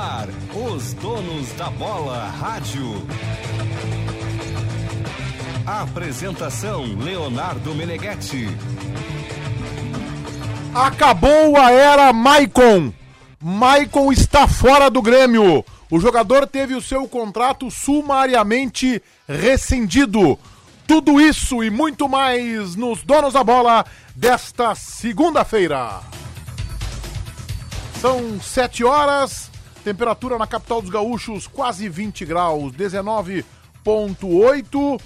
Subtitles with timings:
[0.00, 3.06] ar, os donos da bola rádio.
[5.66, 8.48] Apresentação Leonardo Meneghetti.
[10.74, 12.92] Acabou a era Maicon.
[13.38, 15.64] Maicon está fora do Grêmio.
[15.90, 20.38] O jogador teve o seu contrato sumariamente rescindido.
[20.86, 23.84] Tudo isso e muito mais nos Donos da Bola
[24.16, 26.00] desta segunda-feira.
[28.00, 29.49] São 7 horas,
[29.80, 35.00] temperatura na capital dos gaúchos quase 20 graus, 19.8.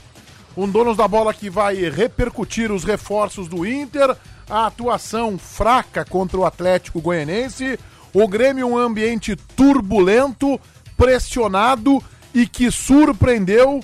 [0.57, 4.17] Um Donos da Bola que vai repercutir os reforços do Inter,
[4.49, 7.79] a atuação fraca contra o Atlético Goianense,
[8.13, 10.61] o Grêmio um ambiente turbulento,
[10.97, 12.01] pressionado
[12.33, 13.81] e que surpreendeu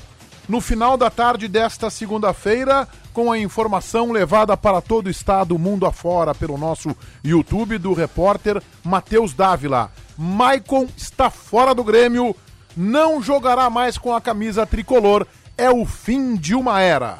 [0.48, 5.86] no final da tarde desta segunda-feira com a informação levada para todo o estado, mundo
[5.86, 9.90] afora, pelo nosso YouTube do repórter Matheus Dávila.
[10.22, 12.36] Maicon está fora do Grêmio,
[12.76, 17.18] não jogará mais com a camisa tricolor, é o fim de uma era.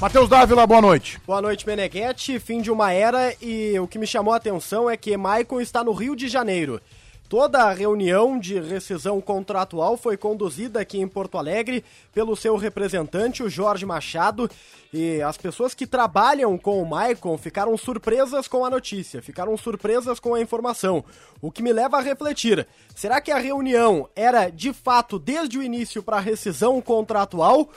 [0.00, 1.20] Matheus Dávila, boa noite.
[1.26, 2.38] Boa noite, Meneghetti.
[2.38, 5.82] Fim de uma era e o que me chamou a atenção é que Maicon está
[5.82, 6.80] no Rio de Janeiro.
[7.28, 13.42] Toda a reunião de rescisão contratual foi conduzida aqui em Porto Alegre pelo seu representante,
[13.42, 14.48] o Jorge Machado,
[14.92, 20.20] e as pessoas que trabalham com o Maicon ficaram surpresas com a notícia, ficaram surpresas
[20.20, 21.04] com a informação.
[21.42, 25.62] O que me leva a refletir: será que a reunião era de fato desde o
[25.62, 27.68] início para rescisão contratual?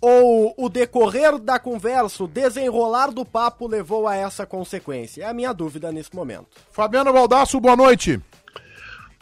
[0.00, 5.22] Ou o decorrer da conversa, o desenrolar do papo levou a essa consequência?
[5.22, 6.46] É a minha dúvida nesse momento.
[6.72, 8.20] Fabiano Baldasso, boa noite.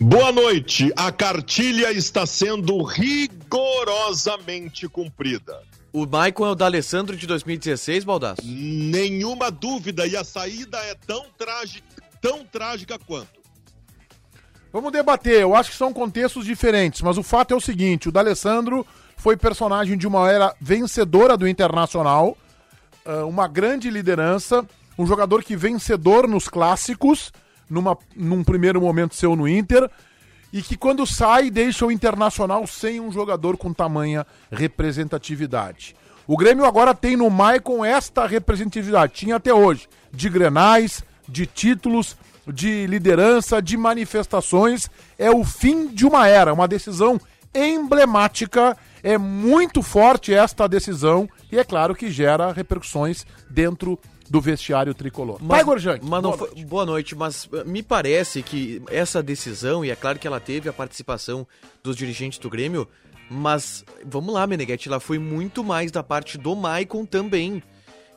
[0.01, 0.91] Boa noite.
[0.97, 5.63] A cartilha está sendo rigorosamente cumprida.
[5.93, 8.41] O Maicon é o da Alessandro de 2016, Baldasso?
[8.43, 10.07] Nenhuma dúvida.
[10.07, 13.39] E a saída é tão trágica, tão trágica quanto.
[14.73, 15.43] Vamos debater.
[15.43, 18.87] Eu acho que são contextos diferentes, mas o fato é o seguinte: o D'Alessandro
[19.19, 22.39] foi personagem de uma era vencedora do Internacional,
[23.05, 24.67] ah, uma grande liderança,
[24.99, 27.31] um jogador que vencedor nos clássicos,
[27.71, 29.89] numa, num primeiro momento seu no Inter,
[30.53, 35.95] e que quando sai deixa o Internacional sem um jogador com tamanha representatividade.
[36.27, 42.17] O Grêmio agora tem no Maicon esta representatividade, tinha até hoje, de grenais, de títulos,
[42.47, 44.91] de liderança, de manifestações.
[45.19, 47.21] É o fim de uma era, uma decisão
[47.55, 48.77] emblemática.
[49.03, 55.39] É muito forte esta decisão e é claro que gera repercussões dentro do vestiário tricolor.
[55.41, 56.05] Vai, Gorjante.
[56.05, 56.65] Mas Boa noite.
[56.67, 60.69] boa noite, mas uh, me parece que essa decisão, e é claro que ela teve
[60.69, 61.47] a participação
[61.83, 62.87] dos dirigentes do Grêmio,
[63.31, 67.63] mas vamos lá, Meneghetti, ela foi muito mais da parte do Maicon também.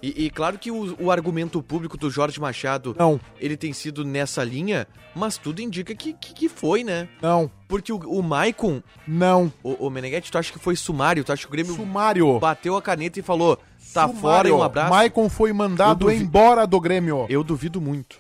[0.02, 3.22] E, e claro que o, o argumento público do Jorge Machado, Não.
[3.40, 4.86] ele tem sido nessa linha,
[5.16, 7.08] mas tudo indica que, que, que foi, né?
[7.22, 9.50] Não, Porque o, o Maicon, não.
[9.64, 11.24] o, o Meneghetti, tu acha que foi sumário?
[11.24, 12.38] Tu acha que o Grêmio Sumário.
[12.38, 13.58] bateu a caneta e falou,
[13.94, 14.20] tá Sumário.
[14.22, 14.90] fora e um abraço?
[14.90, 17.26] Maicon foi mandado duvi- embora do Grêmio.
[17.30, 18.18] Eu duvido muito.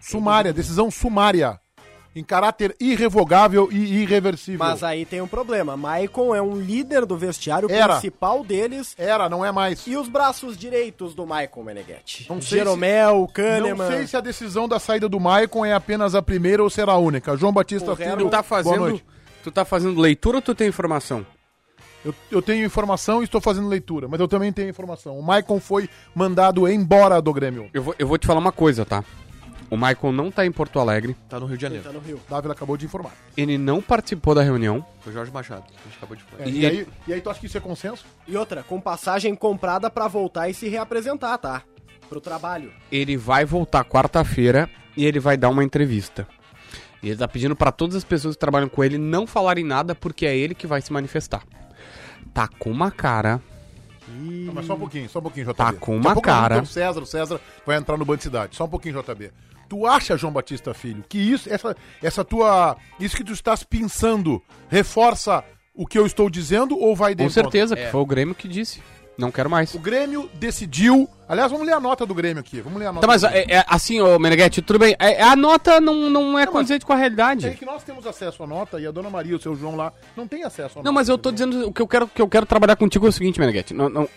[0.00, 1.60] Sumária, decisão sumária.
[2.14, 4.60] Em caráter irrevogável e irreversível.
[4.66, 5.76] Mas aí tem um problema.
[5.76, 7.94] Maicon é um líder do vestiário Era.
[7.96, 8.94] principal deles.
[8.96, 9.86] Era, não é mais.
[9.86, 12.24] E os braços direitos do Maicon Meneghetti?
[12.30, 13.86] Não sei Jeromel, Não Kahneman.
[13.88, 16.98] sei se a decisão da saída do Maicon é apenas a primeira ou será a
[16.98, 17.36] única.
[17.36, 18.78] João Batista Filho, Tu tá boa fazendo.
[18.78, 19.04] noite.
[19.44, 21.26] Tu tá fazendo leitura ou tu tem informação?
[22.04, 25.18] Eu, eu tenho informação e estou fazendo leitura, mas eu também tenho informação.
[25.18, 27.68] O Maicon foi mandado embora do Grêmio.
[27.74, 29.02] Eu vou, eu vou te falar uma coisa, tá?
[29.68, 31.82] O Michael não tá em Porto Alegre, Tá no Rio de Janeiro.
[31.84, 32.20] Tá no Rio.
[32.30, 33.10] Dávila acabou de informar.
[33.36, 34.86] ele não participou da reunião.
[35.00, 36.44] Foi Jorge Machado, a gente acabou de falar.
[36.44, 38.04] É, E e, ele- aí, e aí tu acha que isso é consenso?
[38.28, 41.62] E outra, com passagem comprada pra voltar e se reapresentar, tá?
[42.08, 42.70] Pro trabalho.
[42.92, 46.28] Ele vai voltar quarta-feira e ele vai dar uma entrevista.
[47.02, 49.96] E ele tá pedindo pra todas as pessoas que trabalham com ele não falarem nada
[49.96, 51.42] porque é ele que vai se manifestar.
[52.32, 53.40] Tá com uma cara.
[54.08, 55.54] Não, mas só um pouquinho, só um pouquinho, JB.
[55.56, 56.62] Tá com uma cara.
[56.62, 58.56] O César, o César vai entrar no Band Cidade.
[58.56, 59.32] Só um pouquinho, JB.
[59.68, 62.76] Tu acha, João Batista Filho, que isso, essa, essa tua.
[63.00, 65.42] Isso que tu estás pensando reforça
[65.74, 67.42] o que eu estou dizendo ou vai de Com encontro?
[67.42, 68.80] certeza, que foi o Grêmio que disse.
[69.18, 69.74] Não quero mais.
[69.74, 71.08] O Grêmio decidiu.
[71.26, 72.60] Aliás, vamos ler a nota do Grêmio aqui.
[72.60, 73.06] Vamos ler a nota.
[73.06, 74.94] Tá, mas é, é assim, ô Meneghetti, tudo bem.
[74.98, 77.50] É- a nota não, não é mas- condizente com a É realidade.
[77.52, 80.28] que nós temos acesso à nota e a dona Maria, o seu João lá, não
[80.28, 80.82] tem acesso à nota.
[80.84, 81.48] Não, mas eu tô entendeu?
[81.48, 83.72] dizendo o que eu quero, que eu quero trabalhar contigo é o seguinte, Meneghetti.
[83.72, 84.08] Não, não,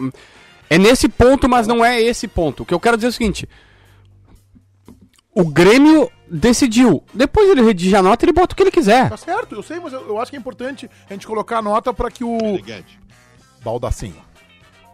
[0.69, 2.63] é nesse ponto, mas não é esse ponto.
[2.63, 3.48] O que eu quero dizer é o seguinte.
[5.34, 7.01] O Grêmio decidiu.
[7.13, 9.10] Depois ele redige a nota, ele bota o que ele quiser.
[9.10, 11.62] Tá certo, eu sei, mas eu, eu acho que é importante a gente colocar a
[11.62, 12.36] nota para que o.
[12.38, 13.00] Meneghetti.
[13.63, 14.28] Baldacinho.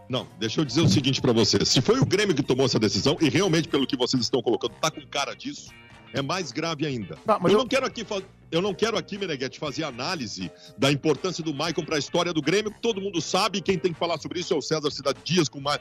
[0.08, 1.64] Não, deixa eu dizer o seguinte pra você.
[1.64, 4.72] Se foi o Grêmio que tomou essa decisão, e realmente, pelo que vocês estão colocando,
[4.80, 5.70] tá com cara disso,
[6.12, 7.16] é mais grave ainda.
[7.26, 8.06] Tá, eu, eu- não quero aqui
[8.52, 10.48] eu não quero aqui, Meneghetti, fazer análise
[10.78, 13.92] da importância do Maicon para a história do Grêmio, que todo mundo sabe, quem tem
[13.92, 15.80] que falar sobre isso é o César Cidade Dias, com, ma-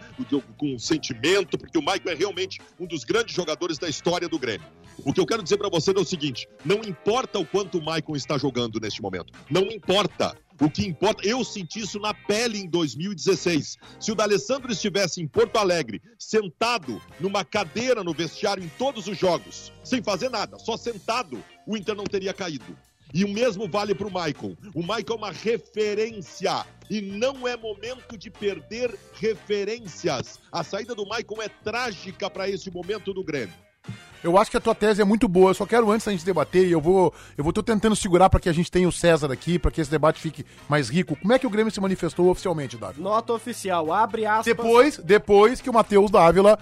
[0.57, 4.66] com sentimento, porque o Maicon é realmente um dos grandes jogadores da história do Grêmio.
[5.06, 7.83] O que eu quero dizer para você é o seguinte: não importa o quanto o
[7.83, 10.36] Maicon está jogando neste momento, não importa.
[10.60, 13.78] O que importa, eu senti isso na pele em 2016.
[14.00, 19.18] Se o D'Alessandro estivesse em Porto Alegre, sentado numa cadeira no vestiário em todos os
[19.18, 22.78] jogos, sem fazer nada, só sentado, o Inter não teria caído.
[23.13, 24.56] E o mesmo vale para o Maicon.
[24.74, 30.40] O Maicon é uma referência e não é momento de perder referências.
[30.51, 33.64] A saída do Maicon é trágica para esse momento do Grêmio.
[34.25, 35.51] Eu acho que a tua tese é muito boa.
[35.51, 37.13] Eu só quero, antes da gente debater, e eu vou.
[37.38, 39.80] Eu vou tô tentando segurar para que a gente tenha o César aqui, para que
[39.80, 41.16] esse debate fique mais rico.
[41.16, 43.00] Como é que o Grêmio se manifestou oficialmente, Davi?
[43.00, 44.45] Nota oficial, abre aspas.
[44.45, 46.57] Depois, depois que o Matheus Dávila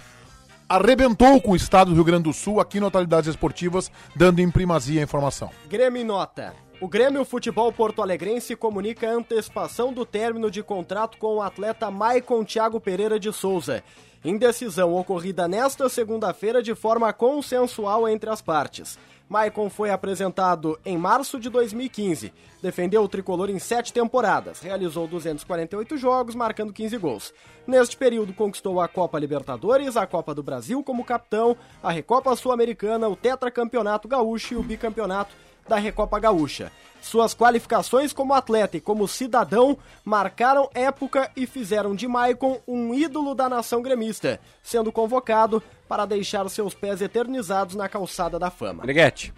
[0.67, 4.51] arrebentou com o estado do Rio Grande do Sul aqui no Atualidades Esportivas, dando em
[4.51, 5.49] primazia a informação.
[5.69, 6.53] Grêmio em nota.
[6.83, 11.89] O Grêmio Futebol Porto Alegrense comunica a antecipação do término de contrato com o atleta
[11.89, 13.81] Maicon Thiago Pereira de Souza.
[14.21, 18.99] Indecisão ocorrida nesta segunda-feira de forma consensual entre as partes.
[19.29, 22.33] Maicon foi apresentado em março de 2015.
[22.61, 24.59] Defendeu o tricolor em sete temporadas.
[24.59, 27.33] Realizou 248 jogos, marcando 15 gols.
[27.65, 33.07] Neste período, conquistou a Copa Libertadores, a Copa do Brasil como capitão, a Recopa Sul-Americana,
[33.07, 35.33] o Tetracampeonato Gaúcho e o Bicampeonato
[35.67, 36.71] da Recopa Gaúcha.
[37.01, 43.35] Suas qualificações como atleta e como cidadão marcaram época e fizeram de Maicon um ídolo
[43.35, 48.83] da nação gremista, sendo convocado para deixar seus pés eternizados na calçada da fama.
[48.83, 49.33] Meneghetti,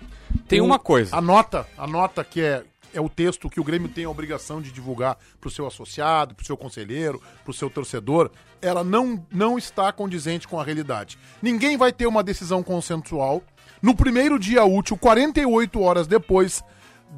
[0.47, 1.15] tem uma coisa.
[1.15, 2.63] A nota, a nota que é,
[2.93, 6.45] é o texto que o Grêmio tem a obrigação de divulgar pro seu associado, pro
[6.45, 8.29] seu conselheiro, pro seu torcedor,
[8.61, 11.17] ela não, não está condizente com a realidade.
[11.41, 13.41] Ninguém vai ter uma decisão consensual
[13.85, 16.63] no primeiro dia útil, 48 horas depois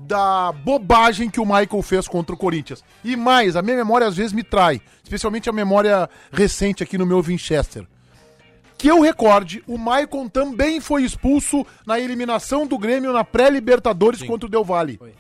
[0.05, 2.83] da bobagem que o Michael fez contra o Corinthians.
[3.05, 7.05] E mais, a minha memória às vezes me trai, especialmente a memória recente aqui no
[7.05, 7.87] meu Winchester.
[8.77, 14.45] Que eu recorde, o Maicon também foi expulso na eliminação do Grêmio na pré-Libertadores contra
[14.45, 14.97] o Del Valle.
[14.97, 15.13] Foi.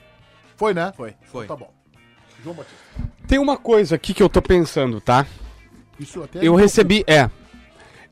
[0.57, 0.91] Foi, né?
[0.97, 1.15] Foi.
[1.31, 1.47] Foi.
[1.47, 1.73] Tá bom.
[2.43, 2.75] João Batista.
[3.25, 5.25] Tem uma coisa aqui que eu tô pensando, tá?
[5.97, 7.05] Isso até Eu recebi.
[7.07, 7.29] É.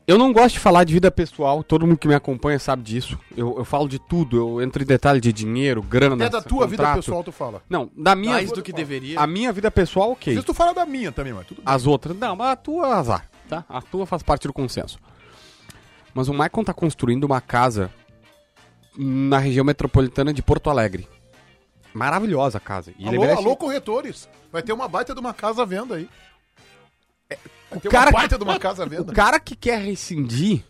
[0.06, 3.18] Eu não gosto de falar de vida pessoal, todo mundo que me acompanha sabe disso.
[3.36, 6.14] Eu, eu falo de tudo, eu entro em detalhe de dinheiro, grana.
[6.14, 6.96] Até da tua vida contrato.
[7.04, 7.60] pessoal tu fala.
[7.68, 8.54] Não, da minha Mais vida.
[8.56, 9.18] do que deveria.
[9.18, 10.34] A minha vida pessoal, Às ok.
[10.34, 11.64] vezes tu fala da minha também, mas tudo bem.
[11.66, 13.64] As outras, não, mas a tua é azar, tá?
[13.68, 14.98] A tua faz parte do consenso.
[16.14, 17.90] Mas o Maicon tá construindo uma casa
[18.96, 21.08] na região metropolitana de Porto Alegre.
[21.92, 22.92] Maravilhosa a casa.
[22.96, 24.28] E ele alô, merece- alô, corretores.
[24.52, 26.08] Vai ter uma baita de uma casa à venda aí.
[27.70, 29.12] Vai ter cara uma que- de uma casa à O venda.
[29.12, 30.62] cara que quer rescindir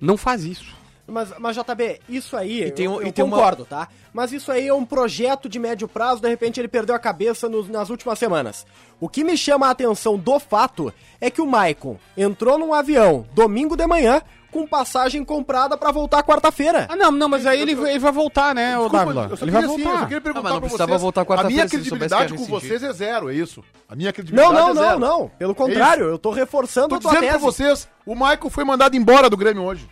[0.00, 0.74] não faz isso.
[1.06, 3.88] Mas, mas JB, isso aí, E tem eu, eu e tem uma- concordo, tá?
[4.10, 7.46] Mas isso aí é um projeto de médio prazo, de repente ele perdeu a cabeça
[7.46, 8.66] nos- nas últimas semanas.
[8.98, 13.26] O que me chama a atenção do fato é que o Maicon entrou num avião
[13.34, 14.22] domingo de manhã
[14.54, 16.86] com passagem comprada pra voltar quarta-feira.
[16.88, 19.26] Ah, não, não, mas aí ele, ele vai voltar, né, ô Desculpa, Dávila?
[19.30, 20.06] eu só Ele vai queria, assim, eu só voltar.
[20.06, 21.02] queria perguntar Ah, mas não pra precisava vocês.
[21.02, 22.78] voltar a quarta-feira minha se ele soubesse credibilidade com rescindir.
[22.78, 23.64] vocês é zero, é isso.
[23.88, 24.98] A minha Não, credibilidade não, é não, zero.
[25.00, 25.30] não.
[25.36, 26.14] Pelo contrário, isso.
[26.14, 27.32] eu tô reforçando Tô a tua dizendo tese.
[27.38, 29.88] pra vocês, o Michael foi mandado embora do Grêmio hoje.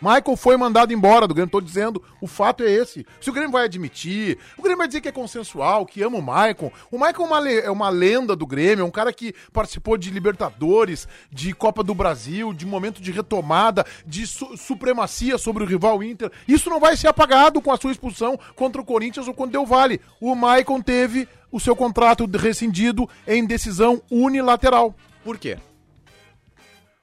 [0.00, 3.04] Michael foi mandado embora do Grêmio, tô dizendo, o fato é esse.
[3.20, 6.22] Se o Grêmio vai admitir, o Grêmio vai dizer que é consensual, que ama o
[6.22, 6.72] Michael.
[6.90, 10.10] O Michael é uma, é uma lenda do Grêmio, é um cara que participou de
[10.10, 16.02] Libertadores, de Copa do Brasil, de momento de retomada, de su- supremacia sobre o rival
[16.02, 16.30] Inter.
[16.46, 19.64] Isso não vai ser apagado com a sua expulsão contra o Corinthians ou contra o
[19.64, 20.00] Del Valle.
[20.20, 24.94] O Michael teve o seu contrato rescindido em decisão unilateral.
[25.24, 25.58] Por quê?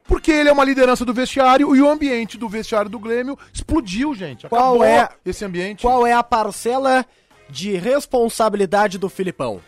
[0.07, 4.13] Porque ele é uma liderança do vestiário e o ambiente do vestiário do Grêmio explodiu,
[4.13, 4.47] gente.
[4.47, 5.81] Qual é- esse ambiente?
[5.81, 7.05] Qual é a parcela
[7.49, 9.61] de responsabilidade do Filipão?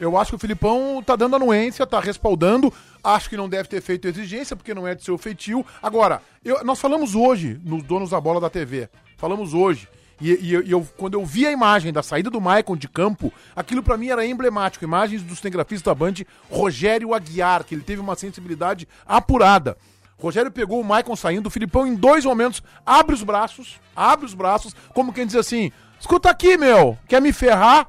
[0.00, 2.72] Eu acho que o Filipão tá dando anuência, tá respaldando.
[3.04, 5.64] Acho que não deve ter feito exigência, porque não é de seu feitio.
[5.82, 8.88] Agora, eu- nós falamos hoje nos Donos da Bola da TV.
[9.16, 9.88] Falamos hoje.
[10.22, 12.88] E, e eu- e eu, quando eu vi a imagem da saída do Maicon de
[12.88, 14.84] campo, aquilo pra mim era emblemático.
[14.84, 16.14] Imagens do cinegrafista da Band,
[16.48, 19.76] Rogério Aguiar, que ele teve uma sensibilidade apurada.
[20.18, 24.34] Rogério pegou o Maicon saindo, o Filipão em dois momentos abre os braços, abre os
[24.34, 27.88] braços, como quem diz assim: escuta aqui, meu, quer me ferrar?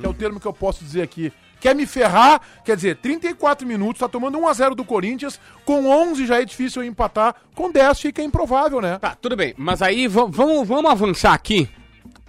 [0.00, 1.32] Que é o termo que eu posso dizer aqui.
[1.62, 2.40] Quer me ferrar?
[2.64, 7.36] Quer dizer, 34 minutos, tá tomando 1x0 do Corinthians, com 11 já é difícil empatar,
[7.54, 8.98] com 10 fica improvável, né?
[8.98, 9.54] Tá, tudo bem.
[9.56, 11.68] Mas aí va- vamos, vamos avançar aqui.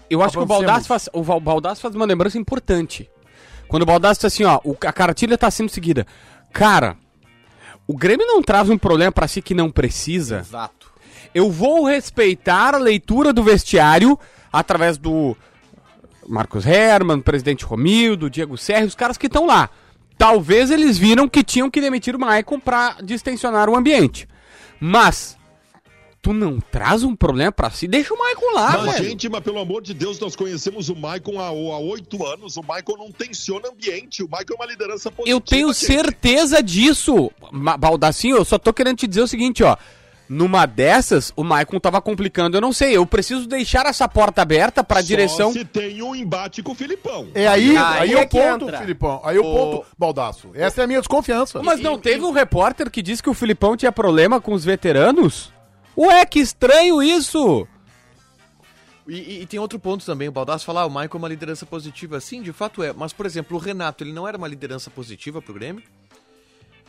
[0.08, 0.66] Eu acho que o Avancemos.
[0.68, 3.10] Baldassi faz, o Val- Baldassi faz uma lembrança importante.
[3.68, 6.06] Quando o Baldassi diz assim, ó, o- a cartilha tá sendo seguida.
[6.52, 6.96] Cara,
[7.88, 10.42] o Grêmio não traz um problema pra si que não precisa.
[10.42, 10.94] Exato.
[11.34, 14.20] Eu vou respeitar a leitura do vestiário
[14.52, 15.36] através do
[16.28, 19.70] Marcos Herman, presidente Romildo, Diego Serra, os caras que estão lá.
[20.18, 24.28] Talvez eles viram que tinham que demitir o Maicon pra distensionar o ambiente.
[24.80, 25.38] Mas
[26.22, 29.10] tu não traz um problema pra si, deixa o Maicon lá, Mas, velho.
[29.10, 32.56] gente, mas pelo amor de Deus, nós conhecemos o Maicon há oito anos.
[32.56, 34.24] O Maicon não tensiona ambiente.
[34.24, 35.36] O Maicon é uma liderança positiva.
[35.36, 35.86] Eu tenho gente.
[35.86, 37.30] certeza disso.
[37.78, 39.76] Baldacinho, eu só tô querendo te dizer o seguinte, ó.
[40.30, 42.96] Numa dessas, o Maicon tava complicando, eu não sei.
[42.96, 45.52] Eu preciso deixar essa porta aberta pra Só direção.
[45.52, 47.28] se tem um embate com o Filipão.
[47.36, 48.80] É aí, Aí aí, é o que ponto, entra.
[48.80, 49.22] Filipão.
[49.24, 50.50] Aí o ponto, Baldaço.
[50.56, 51.62] Essa é a minha desconfiança.
[51.62, 55.52] Mas não teve um repórter que disse que o Filipão tinha problema com os veteranos?
[55.98, 57.68] Ué, que estranho isso!
[59.08, 61.28] E, e- e tem outro ponto também, o Baldasso fala, ah, o Michael é uma
[61.28, 62.22] liderança positiva.
[62.22, 62.94] Sim, de fato é.
[62.94, 65.84] Mas, por exemplo, o Renato, ele não era uma liderança positiva pro Grêmio?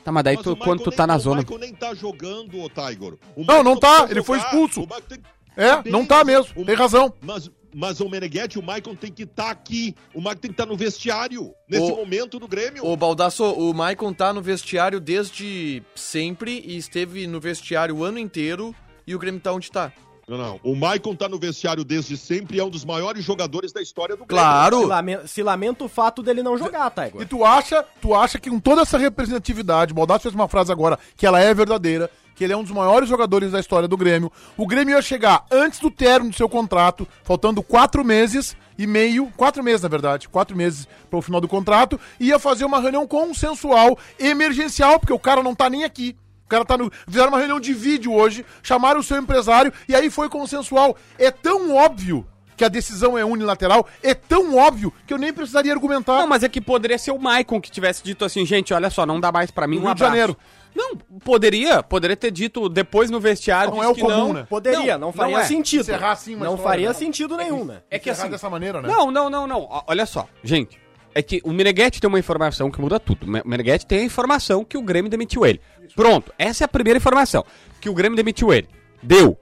[0.05, 1.41] Tá, mas daí Mas tu- quando tu tá nem- na zona.
[1.41, 3.15] O Michael nem tá jogando, ô Tiger.
[3.35, 4.51] O Não, Michael não tá, ele foi jogar.
[4.51, 4.81] expulso.
[4.81, 5.19] O Michael tem-
[5.57, 6.61] É, Bem, não tá mesmo.
[6.61, 7.13] o- Tem razão.
[7.23, 9.95] Mas, mas o Meneghetti, o Maicon tem que estar aqui.
[10.13, 12.85] O Maicon tem que estar no vestiário, nesse O- momento do Grêmio.
[12.85, 18.19] O Baldasso, o Maicon tá no vestiário desde sempre e esteve no vestiário o ano
[18.19, 18.75] inteiro
[19.07, 19.93] e o Grêmio tá onde tá.
[20.27, 20.61] Não, não.
[20.63, 24.17] O Maicon tá no vestiário desde sempre e é um dos maiores jogadores da história
[24.17, 24.43] do Grêmio.
[24.45, 24.87] Se, Claro!
[24.87, 28.49] lame- se lamenta o fato dele não jogar, tá, E tu acha, tu acha que
[28.49, 32.43] com toda essa representatividade, o Baldasso fez uma frase agora que ela é verdadeira, que
[32.43, 34.33] ele é um dos maiores jogadores da história do Grêmio.
[34.57, 39.31] O Grêmio ia chegar antes do término do seu contrato, faltando quatro meses e meio,
[39.37, 42.81] quatro meses na verdade, quatro meses para o final do contrato, e ia fazer uma
[42.81, 46.17] reunião consensual, emergencial, porque o cara não tá nem aqui.
[46.45, 46.91] O cara tá no.
[47.07, 50.97] Fizeram uma reunião de vídeo hoje, chamaram o seu empresário e aí foi consensual.
[51.19, 55.73] É tão óbvio que a decisão é unilateral, é tão óbvio que eu nem precisaria
[55.73, 56.19] argumentar.
[56.19, 59.05] Não, mas é que poderia ser o Maicon que tivesse dito assim, gente, olha só,
[59.05, 60.13] não dá mais pra mim, No um Rio de abraço.
[60.13, 60.37] Janeiro.
[60.75, 63.73] Não, poderia, poderia ter dito depois no vestiário.
[63.75, 64.33] Não é o que comum, não.
[64.33, 64.47] né?
[64.49, 65.45] Poderia, não, faria é.
[65.45, 65.83] sentido.
[65.83, 66.95] Encerrar assim não história, faria né?
[66.95, 67.83] sentido nenhum, né?
[67.89, 68.89] É que Encerrar assim, dessa maneira, né?
[68.89, 69.69] Não, não, não, não.
[69.87, 70.84] Olha só, gente.
[71.15, 73.25] É que o Meneghetti tem uma informação que muda tudo.
[73.25, 75.61] O Meneghetti tem a informação que o Grêmio demitiu ele.
[75.95, 77.45] Pronto, essa é a primeira informação.
[77.81, 78.69] Que o Grêmio demitiu ele.
[79.03, 79.39] Deu.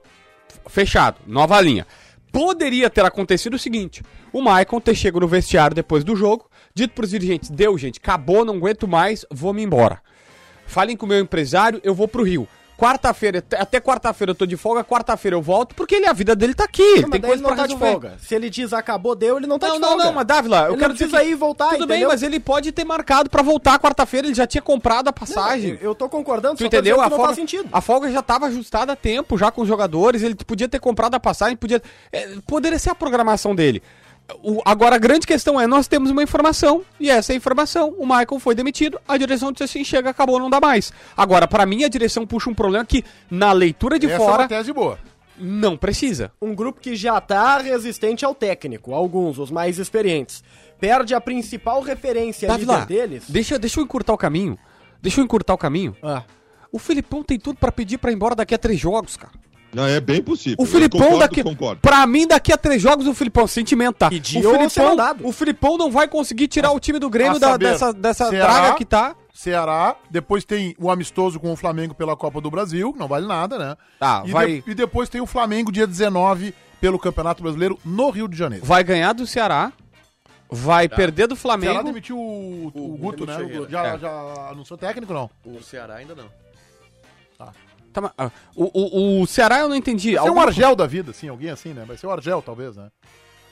[0.67, 1.17] Fechado.
[1.25, 1.87] Nova linha.
[2.31, 6.93] Poderia ter acontecido o seguinte: o Maicon ter chego no vestiário depois do jogo, dito
[6.93, 10.01] pros dirigentes: deu, gente, acabou, não aguento mais, vou me embora.
[10.65, 12.47] Falem com o meu empresário, eu vou pro Rio.
[12.83, 16.53] Quarta-feira, até- quarta-feira eu tô de folga, quarta-feira eu volto, porque ele, a vida dele
[16.53, 17.01] tá aqui.
[17.01, 18.15] Mas tem coisa ele não tá de folga.
[18.19, 20.03] Se ele diz acabou, deu, ele não tá Não, de não, folga.
[20.03, 21.97] não, mas Dávila, eu Ele quero não dizer precisa que- ir e voltar, Tudo bem,
[21.97, 22.09] entendeu?
[22.09, 25.77] mas ele pode ter marcado pra voltar quarta-feira, ele já tinha comprado a passagem.
[25.81, 26.99] Eu tô concordando, Tu entendeu?
[26.99, 27.69] A que não folga, faz sentido.
[27.71, 30.21] a folga já estava ajustada a tempo, já com os jogadores.
[30.21, 31.81] Ele podia ter comprado a passagem, podia.
[32.11, 33.81] é, poderia ser a programação dele.
[34.41, 37.93] O- agora a grande questão é: nós temos uma informação, e essa é a informação.
[37.97, 40.91] O Michael foi demitido, a direção disse assim: chega, acabou, não dá mais.
[41.15, 44.41] Agora, pra mim, a direção puxa um problema que, na leitura de Essa é fora,
[44.43, 44.97] uma tese boa.
[45.37, 46.31] não precisa.
[46.41, 50.43] Um grupo que já tá resistente ao técnico, alguns, os mais experientes.
[50.79, 53.23] Perde a principal referência Dávila, líder deles.
[53.29, 54.57] deixa, deixa eu encurtar o caminho.
[55.01, 55.95] Deixa eu encurtar o caminho.
[56.01, 56.23] Ah,
[56.71, 59.31] O Filipão tem tudo pra pedir pra ir embora daqui a três jogos, cara.
[59.73, 60.57] Não, é bem possível.
[60.59, 61.43] O Filipão concordo, daqui.
[61.43, 61.81] Concordo.
[61.81, 64.07] Pra mim, daqui a três jogos, o Filipão, sentimento, tá?
[64.07, 64.21] O, ser
[64.69, 68.29] Filipão, o Filipão não vai conseguir tirar o time do Grêmio A da- dessa, dessa
[68.29, 69.15] Ceará, draga que tá.
[69.33, 73.25] Ceará, depois tem o amistoso com o Flamengo pela Copa do Brasil, que não vale
[73.27, 73.75] nada, né?
[73.99, 78.09] Tá, e, vai- de- e depois tem o Flamengo dia 19 pelo Campeonato Brasileiro no
[78.11, 78.63] Rio de Janeiro.
[78.65, 79.71] Vai ganhar do Ceará.
[80.55, 81.83] Vai perder do O Ceará Flamengo.
[81.83, 83.37] demitiu o, o, O Guto, né?
[83.69, 83.97] Já, É.
[83.97, 85.27] já anunciou técnico, não?
[85.43, 86.25] O Ceará ainda não.
[87.93, 90.15] Tá, mas, ah, o, o, o Ceará eu não entendi.
[90.15, 91.83] Vai ser um Alguma- Argel da vida, assim, alguém assim, né?
[91.87, 92.89] Vai ser o Argel, talvez, né?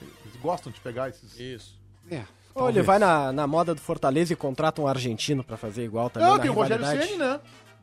[0.00, 1.38] Eles gostam de pegar esses...
[1.38, 1.80] Isso.
[2.10, 2.22] É,
[2.54, 6.10] Ou ele vai na, na moda do Fortaleza e contrata um argentino pra fazer igual
[6.10, 6.84] também Não, na tem o Rogério.
[6.84, 7.38] Ceni, né?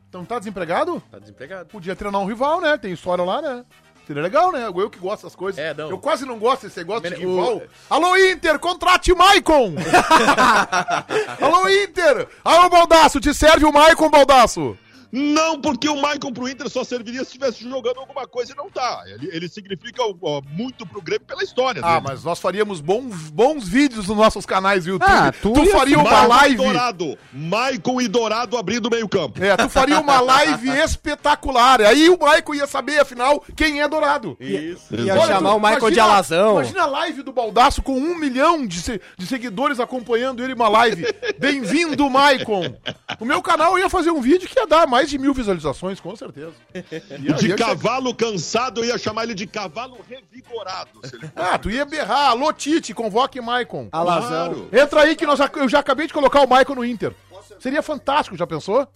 [0.08, 1.02] Então tá desempregado?
[1.10, 1.66] Tá desempregado.
[1.70, 2.76] Podia treinar um rival, né?
[2.76, 3.64] Tem história lá, né?
[4.06, 4.66] Seria legal, né?
[4.66, 5.58] Eu que gosto dessas coisas.
[5.58, 5.88] É, não.
[5.88, 7.62] Eu quase não gosto desse negócio de Mene- o- rival.
[7.88, 9.72] Alô, Inter, contrate o Maicon!
[11.40, 12.28] Alô, Inter!
[12.44, 14.76] Alô, Baldaço, te serve o Maicon, Baldaço?
[15.12, 18.70] Não, porque o Maicon pro Inter só serviria se estivesse jogando alguma coisa e não
[18.70, 19.02] tá.
[19.06, 22.04] Ele, ele significa ó, muito pro Grêmio pela história Ah, dele.
[22.08, 25.08] mas nós faríamos bons, bons vídeos nos nossos canais do YouTube.
[25.10, 26.54] Ah, tu tu ia- faria uma Maicon live...
[26.54, 27.18] e Dourado.
[27.32, 29.42] Maicon e Dourado abrindo o meio campo.
[29.42, 31.80] É, tu faria uma live espetacular.
[31.82, 34.36] Aí o Maicon ia saber, afinal, quem é Dourado.
[34.38, 34.94] Isso.
[34.94, 36.52] Ia Olha, chamar tu- o Michael de imagina- alazão.
[36.52, 40.68] Imagina a live do Baldaço com um milhão de, se- de seguidores acompanhando ele, uma
[40.68, 41.04] live.
[41.38, 42.76] Bem-vindo, Maicon.
[43.18, 46.14] O meu canal ia fazer um vídeo que ia dar mais de mil visualizações, com
[46.14, 46.52] certeza.
[46.74, 46.82] Ia-
[47.16, 51.00] De ia chegar- cavalo cansado, eu ia chamar ele de cavalo revigorado.
[51.04, 52.30] se ele- Ah, tu ia berrar.
[52.30, 53.88] Alô, Tite, convoque Maicon.
[53.92, 54.28] Alazão.
[54.54, 54.68] Claro.
[54.72, 57.14] Entra aí que nós já- eu já acabei de colocar o Maicon no Inter.
[57.58, 58.86] Seria fantástico, já pensou?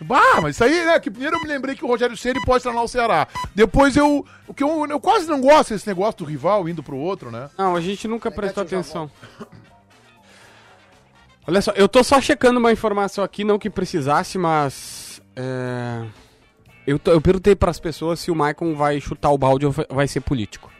[0.00, 1.00] Bah, mas isso aí, né?
[1.00, 3.26] Que primeiro eu me lembrei que o Rogério Ceni pode treinar o Ceará.
[3.52, 4.24] Depois eu.
[4.46, 7.50] O que eu, eu quase não gosto desse negócio do rival indo pro outro, né?
[7.58, 9.10] Não, a gente nunca prestou atenção.
[11.48, 15.20] Olha só, eu tô só checando uma informação aqui, não que precisasse, mas.
[15.34, 16.04] É...
[16.86, 20.06] Eu, eu perguntei pras pessoas se o Maicon vai chutar o balde ou vai- vai
[20.08, 20.70] ser político.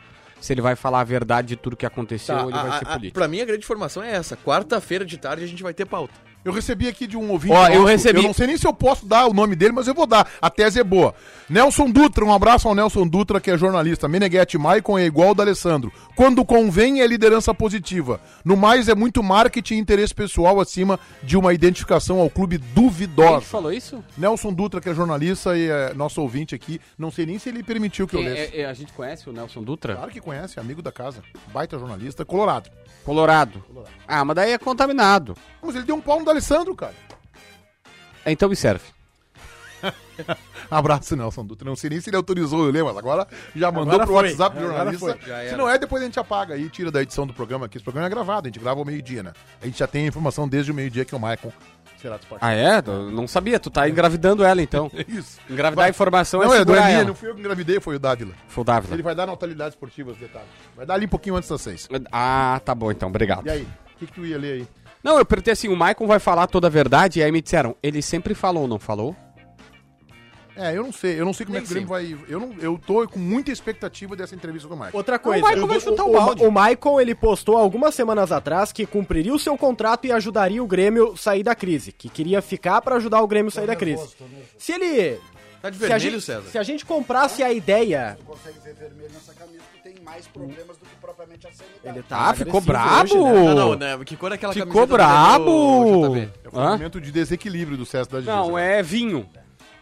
[0.40, 2.78] Se ele vai falar a verdade de tudo que aconteceu Tá, ou ele vai a-
[2.78, 3.14] ser a- político.
[3.18, 4.36] pra mim, a grande informação é essa.
[4.36, 6.14] Quarta-feira de tarde a gente vai ter pauta.
[6.44, 7.52] Eu recebi aqui de um ouvinte.
[7.54, 9.72] Ó, eu nosso, recebi- Eu não sei nem se eu posso dar o nome dele,
[9.72, 10.26] mas eu vou dar.
[10.40, 11.14] A tese é boa.
[11.50, 14.06] Nelson Dutra, um abraço ao Nelson Dutra, que é jornalista.
[14.08, 15.92] Meneghetti Maicon é igual ao da Alessandro.
[16.14, 18.20] Quando convém é liderança positiva.
[18.44, 22.68] No mais, é muito marketing e interesse pessoal acima de uma identificação ao clube Quem
[22.74, 23.40] duvidosa.
[23.42, 24.02] falou isso?
[24.16, 26.80] Nelson Dutra, que é jornalista e é nosso ouvinte aqui.
[26.96, 28.56] Não sei nem se ele permitiu que eu Quem lesse.
[28.56, 29.96] é- é- a gente conhece o Nelson Dutra?
[29.96, 31.22] Claro que conhece, amigo da casa.
[31.52, 32.70] Baita jornalista, colorado.
[33.08, 33.64] Colorado.
[34.06, 35.34] Ah, mas daí é contaminado.
[35.62, 36.92] Mas ele deu um pau no D'Alessandro, cara.
[38.26, 38.84] Então me serve.
[40.70, 41.66] Abraço, Nelson Dutra.
[41.66, 44.24] Não sei nem se ele autorizou eu ler, mas agora já mandou Agora pro foi.
[44.24, 45.18] WhatsApp do jornalista.
[45.48, 47.78] Se não é, depois a gente apaga aí, tira da edição do programa aqui.
[47.78, 49.32] Esse programa é gravado, a gente grava ao meio-dia, né?
[49.62, 51.50] A gente já tem a informação desde o meio-dia que o Maicon
[52.00, 52.18] será.
[52.40, 52.78] Ah, é?
[52.84, 53.58] Eu não sabia.
[53.58, 54.90] Tu tá engravidando ela, então.
[54.94, 55.38] É isso.
[55.48, 55.86] Engravidar Vai.
[55.88, 57.98] a informação Não, é é, não segurar é não fui eu que engravidei, foi o
[57.98, 58.32] Dávila.
[58.48, 58.94] Foi o Dávila.
[58.94, 60.48] Ele vai dar na atualidade esportiva os detalhes.
[60.76, 61.88] Vai dar ali um pouquinho antes das seis.
[62.12, 63.08] Ah, tá bom então.
[63.08, 63.46] Obrigado.
[63.46, 64.68] E aí, o que, que tu ia ler aí?
[65.02, 67.20] Não, eu perguntei assim, o Maicon vai falar toda a verdade?
[67.20, 69.14] E aí me disseram, ele sempre falou, não falou?
[70.58, 72.18] É, eu não sei, eu não sei como é Nem que o Grêmio vai.
[72.28, 74.96] Eu, não, eu tô com muita expectativa dessa entrevista com o Maicon.
[74.98, 76.44] Outra coisa, Maicon eu vai chutar o o, balde.
[76.44, 80.66] o Maicon ele postou algumas semanas atrás que cumpriria o seu contrato e ajudaria o
[80.66, 84.08] Grêmio sair da crise, que queria ficar pra ajudar o Grêmio sair da crise.
[84.58, 85.20] Se ele
[85.62, 86.50] Tá de se a, vermelho, gente, César?
[86.50, 90.76] se a gente comprasse a ideia, consegue ver vermelho nessa camisa que tem mais problemas
[90.76, 91.98] do que propriamente a sanidade.
[91.98, 93.14] ele tá Ah, ficou brabo!
[93.16, 93.42] hoje, né?
[93.42, 93.98] Não, não, né?
[94.04, 96.16] Que cor é aquela Ficou camiseta do brabo!
[96.16, 99.28] É um momento de desequilíbrio do César da Não, é vinho.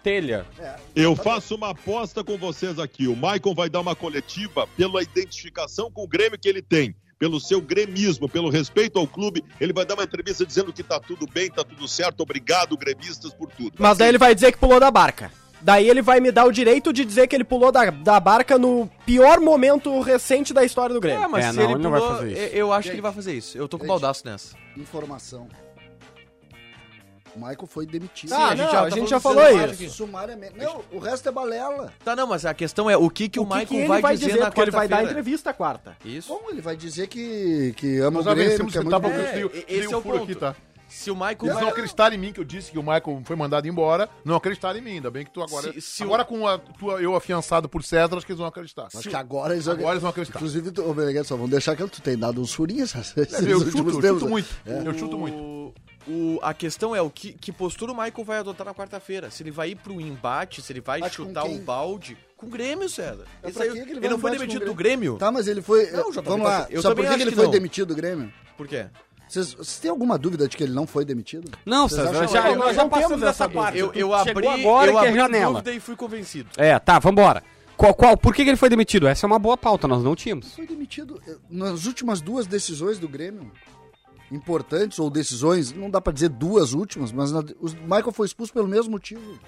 [0.06, 0.46] Telha.
[0.94, 3.08] Eu faço uma aposta com vocês aqui.
[3.08, 6.94] O Maicon vai dar uma coletiva pela identificação com o Grêmio que ele tem.
[7.18, 11.00] Pelo seu gremismo, pelo respeito ao clube, ele vai dar uma entrevista dizendo que tá
[11.00, 13.72] tudo bem, tá tudo certo, obrigado, gremistas, por tudo.
[13.80, 15.32] Mas daí ele vai dizer que pulou da barca.
[15.60, 18.56] Daí ele vai me dar o direito de dizer que ele pulou da, da barca
[18.56, 21.24] no pior momento recente da história do Grêmio.
[21.24, 22.40] É, mas É, se não, ele ele não vai pulou, fazer isso.
[22.42, 23.58] eu- eu acho que ele vai fazer isso.
[23.58, 23.88] Eu tô com Gente.
[23.88, 24.54] baldaço nessa.
[24.76, 25.48] Informação.
[27.36, 28.32] O Michael foi demitido.
[28.32, 29.74] Ah, a gente não, já a tá gente já falando falou isso.
[29.74, 29.88] aqui.
[29.90, 30.56] Sumariamente.
[30.58, 31.92] Não, o resto é balela.
[32.04, 34.00] Tá, não, mas a questão é o que, que o, o que, Michael que vai,
[34.00, 35.96] vai dizer, dizer, na porque ele vai dar entrevista quarta.
[36.04, 36.28] Isso.
[36.28, 38.98] Bom, ele vai dizer que, que ama Nós o Grêmio, vencemos que é muito tá
[38.98, 39.08] bom.
[39.10, 40.24] É, o- esse é o o furo ponto.
[40.30, 40.56] aqui, tá?
[40.88, 43.34] Se o Michael Eles não acreditaram em mim, que eu disse que o Michael foi
[43.34, 44.08] mandado embora.
[44.24, 45.72] Não acreditaram em mim, ainda bem que tu agora.
[45.72, 48.86] Se- se agora com a, tua, eu afiançado por César, acho que eles vão acreditar.
[48.94, 49.74] Acho que agora eles vão...
[49.74, 50.38] Agora eles vão acreditar.
[50.38, 54.00] Inclusive, tu- ô, só vão deixar que tu tem dado uns furinhos esses Eu chuto,
[54.00, 54.48] eu chuto muito.
[54.64, 54.82] É.
[54.86, 55.74] Eu chuto muito.
[56.08, 59.30] O, a questão é o que, que postura o Michael vai adotar na quarta-feira.
[59.30, 62.48] Se ele vai ir pro embate, se ele vai Bate chutar o balde com o
[62.48, 63.24] Grêmio, César.
[63.40, 65.16] Pra aí- que que ele ele, não foi demitido o do Grêmio?
[65.16, 65.90] Tá, mas ele foi...
[65.90, 66.66] Não, JB, Vamos lá.
[66.70, 67.50] Eu Sabe por que, que ele que foi não.
[67.50, 68.32] demitido do Grêmio?
[68.56, 68.86] Por quê?
[69.28, 71.50] Vocês, vocês têm alguma dúvida de que ele não foi demitido?
[71.64, 73.78] Não, César, acham- já, Nós já não temos passamos essa dessa parte.
[73.78, 75.52] Eu, eu abri, agora eu que é abri janela.
[75.54, 76.48] dúvida e fui convencido.
[76.56, 77.42] É, tá, vambora.
[77.76, 79.06] Qual, qual, por que, que ele foi demitido?
[79.08, 80.54] Essa é uma boa pauta, nós não tínhamos.
[80.54, 83.50] Foi demitido eh, nas últimas duas decisões do Grêmio.
[84.30, 88.52] Importantes, ou decisões, não dá pra dizer duas últimas, mas na- o Michael foi expulso
[88.52, 89.38] pelo mesmo motivo.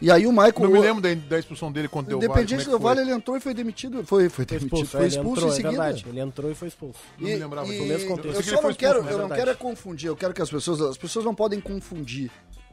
[0.00, 0.52] E aí o Michael...
[0.58, 3.02] Não me lembro da, da expulsão dele quando deu Independente do Vale.
[3.02, 4.04] Ele entrou e foi demitido.
[4.04, 5.70] Foi, foi demitido, foi é, expulso entrou, em é seguida.
[5.70, 6.04] verdade.
[6.08, 6.98] Ele entrou e foi expulso.
[7.16, 8.34] Não me lembrava e, mesmo contexto.
[8.34, 10.34] Eu Eu só não quero, expulso, mas eu é não quero é confundir, eu quero
[10.34, 12.32] que as pessoas, as pessoas não podem confundir.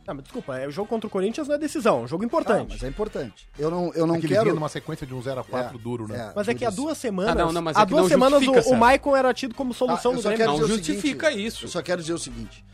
[0.10, 2.24] Ah, mas desculpa, é, o jogo contra o Corinthians não é decisão, é um jogo
[2.24, 2.68] Ah, importante.
[2.72, 3.48] mas é importante.
[3.60, 4.44] Eu não, eu não Aquele quero.
[4.46, 6.32] vinha numa sequência de um 0 a 4 É, duro, né?
[6.36, 7.32] Mas é que há duas semanas.
[7.32, 9.72] Ah, não, não, mas há é que duas não semanas o, o era tido como
[9.74, 10.38] solução Ah, do só Grêmio.
[10.38, 11.66] quero Não dizer o justifica seguinte, isso.
[11.66, 12.66] Eu só quero dizer o seguinte: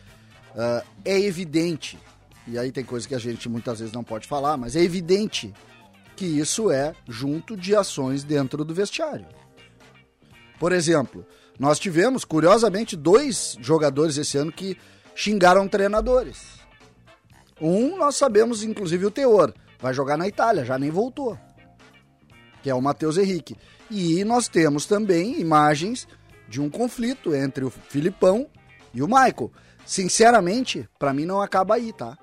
[0.58, 2.00] ah, é evidente,
[2.48, 5.54] e aí tem coisa que a gente muitas vezes não pode falar, mas é evidente
[6.15, 9.26] que isso é junto de ações dentro do vestiário.
[10.58, 11.26] Por exemplo,
[11.60, 14.78] nós tivemos, curiosamente, dois jogadores esse ano que
[15.13, 16.55] xingaram treinadores.
[17.62, 19.54] Um, nós sabemos, inclusive, o teor.
[19.80, 21.38] Vai jogar na Itália, já nem voltou.
[22.63, 23.56] Que é o Matheus Henrique.
[23.89, 26.08] E nós temos também imagens
[26.50, 28.48] de um conflito entre o Filipão
[28.94, 29.52] e o Michael.
[29.86, 32.18] Sinceramente, pra mim não acaba aí, tá?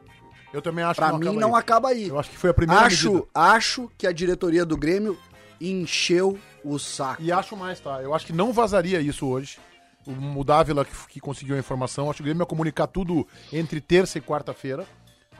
[0.52, 1.60] Eu também acho Pra que mim acaba não aí.
[1.60, 2.08] acaba aí.
[2.08, 3.26] Eu acho que foi a primeira Acho, medida.
[3.34, 5.16] acho que a diretoria do Grêmio
[5.60, 7.22] encheu o saco.
[7.22, 8.02] E acho mais, tá?
[8.02, 9.58] Eu acho que não vazaria isso hoje.
[10.06, 13.26] O, o Dávila que, que conseguiu a informação, acho que o Grêmio ia comunicar tudo
[13.52, 14.84] entre terça e quarta-feira.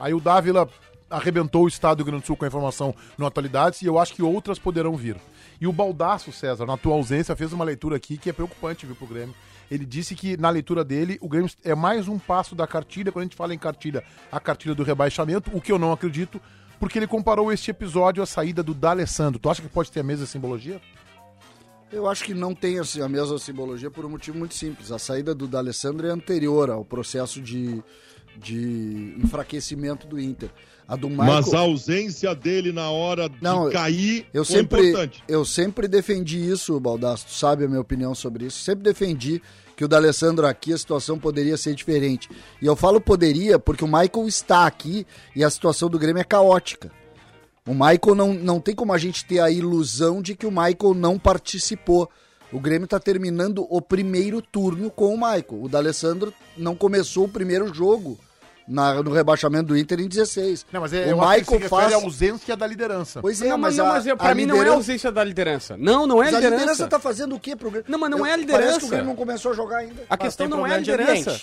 [0.03, 0.67] Aí o Dávila
[1.09, 3.97] arrebentou o Estado do Rio Grande do Sul com a informação no Atualidades e eu
[3.97, 5.15] acho que outras poderão vir.
[5.61, 8.95] E o Baldaço, César, na tua ausência, fez uma leitura aqui que é preocupante vir
[8.95, 9.33] pro Grêmio.
[9.71, 13.13] Ele disse que, na leitura dele, o Grêmio é mais um passo da cartilha.
[13.13, 16.37] Quando a gente fala em cartilha, a cartilha do rebaixamento, o que eu não acredito,
[16.81, 19.39] porque ele comparou este episódio à saída do D'Alessandro.
[19.39, 20.81] Tu acha que pode ter a mesma simbologia?
[21.93, 24.91] Eu acho que não tem assim, a mesma simbologia por um motivo muito simples.
[24.91, 27.81] A saída do D'Alessandro é anterior ao processo de,
[28.37, 30.49] de enfraquecimento do Inter.
[30.87, 31.27] A do Michael...
[31.27, 35.23] Mas a ausência dele na hora de Não, cair Eu sempre, importante.
[35.27, 38.59] eu sempre defendi isso, Baldasso, tu sabe a minha opinião sobre isso.
[38.59, 39.41] Sempre defendi
[39.75, 42.29] que o D'Alessandro aqui a situação poderia ser diferente.
[42.61, 46.25] E eu falo poderia porque o Michael está aqui e a situação do Grêmio é
[46.25, 46.91] caótica.
[47.65, 50.93] O Michael não, não tem como a gente ter a ilusão de que o Michael
[50.95, 52.09] não participou.
[52.53, 55.45] O Grêmio está terminando o primeiro turno com o Michael.
[55.63, 58.17] O D'Alessandro não começou o primeiro jogo
[58.67, 60.65] na- no rebaixamento do Inter em 16.
[60.71, 61.91] Não, mas é, o eu Michael faz.
[61.91, 63.19] à ausência da liderança.
[63.21, 65.11] Pois é, não, mas, não, a, mas eu- a pra mim não é liderança- ausência
[65.11, 65.75] da liderança.
[65.77, 66.61] Não, não é Mas a liderança.
[66.61, 67.89] liderança tá fazendo o quê pro Grêmio?
[67.89, 68.85] Não, mas não é a Eu- Parece que liderança.
[68.85, 70.03] o Grêmio não começou a jogar ainda.
[70.09, 71.41] A questão não é a liderança.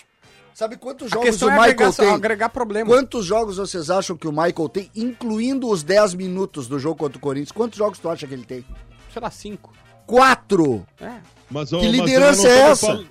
[0.54, 2.08] Sabe quantos A jogos o é Michael agregar, tem?
[2.12, 2.88] agregar problema.
[2.90, 7.18] Quantos jogos vocês acham que o Michael tem, incluindo os 10 minutos do jogo contra
[7.18, 7.52] o Corinthians?
[7.52, 8.64] Quantos jogos tu acha que ele tem?
[9.12, 9.72] Sei lá, cinco.
[10.10, 10.84] Quatro!
[11.00, 11.12] É.
[11.48, 13.04] Mas, Que mas liderança é essa?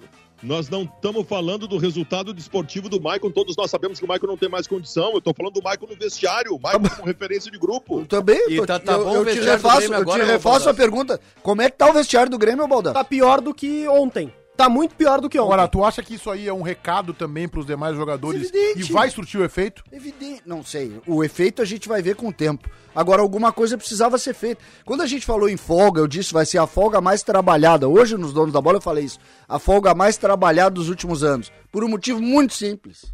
[0.44, 3.30] Nós não estamos falando do resultado desportivo do Maicon.
[3.32, 5.12] Todos nós sabemos que o Maicon não tem mais condição.
[5.12, 6.54] Eu estou falando do Maicon no vestiário.
[6.56, 8.00] O Maicon como referência de grupo.
[8.02, 10.74] Eu também, E tô- tá- tá eu, bom eu te refaço, eu te refaço a
[10.74, 11.20] pergunta.
[11.42, 12.94] Como é que tá o vestiário do Grêmio, Baldasso?
[12.96, 14.32] Tá pior do que ontem.
[14.60, 15.54] Tá muito pior do que ontem.
[15.54, 18.80] Agora, tu acha que isso aí é um recado também pros demais jogadores Evidente.
[18.82, 19.82] e vai surtir o efeito?
[19.90, 21.00] Evidente, não sei.
[21.08, 22.70] O efeito a gente vai ver com o tempo.
[22.94, 24.62] Agora, alguma coisa precisava ser feita.
[24.84, 27.88] Quando a gente falou em folga, eu disse vai ser a folga mais trabalhada.
[27.88, 29.18] Hoje, nos donos da bola, eu falei isso.
[29.48, 31.50] A folga mais trabalhada dos últimos anos.
[31.72, 33.06] Por um motivo muito simples.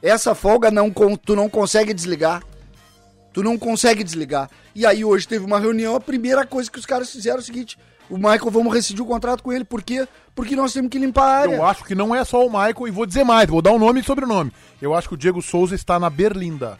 [0.00, 2.42] Essa folga não, tu não consegue desligar.
[3.34, 4.48] Tu não consegue desligar.
[4.74, 5.94] E aí, hoje teve uma reunião.
[5.94, 7.76] A primeira coisa que os caras fizeram é o seguinte:
[8.10, 9.64] o Michael, vamos rescindir o contrato com ele.
[9.64, 10.06] Por quê?
[10.34, 11.54] Porque nós temos que limpar a área.
[11.56, 13.78] Eu acho que não é só o Michael, e vou dizer mais, vou dar um
[13.78, 14.52] nome e sobrenome.
[14.80, 16.78] Eu acho que o Diego Souza está na Berlinda.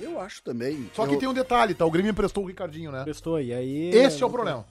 [0.00, 0.88] Eu acho também.
[0.94, 1.84] Só que Eu- tem um detalhe, tá?
[1.84, 3.02] O Grêmio emprestou o Ricardinho, né?
[3.02, 3.90] Prestou, e aí...
[3.90, 4.64] Esse é o problema.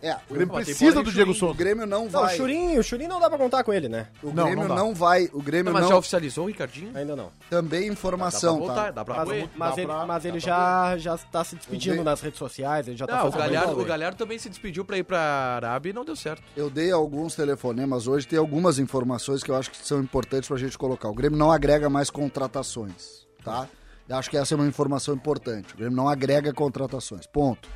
[0.00, 1.56] É, O Grêmio precisa do Diego o Souza.
[1.56, 2.36] Grêmio não Não, o vai.
[2.36, 4.06] Churinho, o Churinho não dá pra contar com ele, né?
[4.22, 4.98] O Não, Grêmio não não, dá.
[4.98, 5.28] vai.
[5.32, 5.88] O Grêmio Mas não.
[5.90, 6.96] já oficializou o Ricardinho?
[6.96, 7.30] Ainda não.
[7.50, 8.90] Também informação, dá pra voltar, tá?
[8.92, 11.56] dá pra Mas, mas dá ele, pra- mas dá ele pra já, já tá se
[11.56, 14.48] despedindo nas redes sociais, ele já tá Não, o fazendo Galhardo, o Galhardo também se
[14.48, 16.42] despediu pra ir pra Arábia e não deu certo.
[16.56, 20.56] Eu dei alguns telefonemas hoje, tem algumas informações que eu acho que são importantes pra
[20.56, 21.08] gente colocar.
[21.08, 23.66] O Grêmio não agrega mais contratações, tá?
[24.08, 25.74] Eu acho que essa é uma informação importante.
[25.74, 27.26] O Grêmio não agrega contratações.
[27.26, 27.68] Ponto.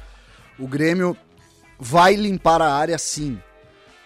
[0.59, 1.17] O Grêmio
[1.83, 3.39] vai limpar a área sim.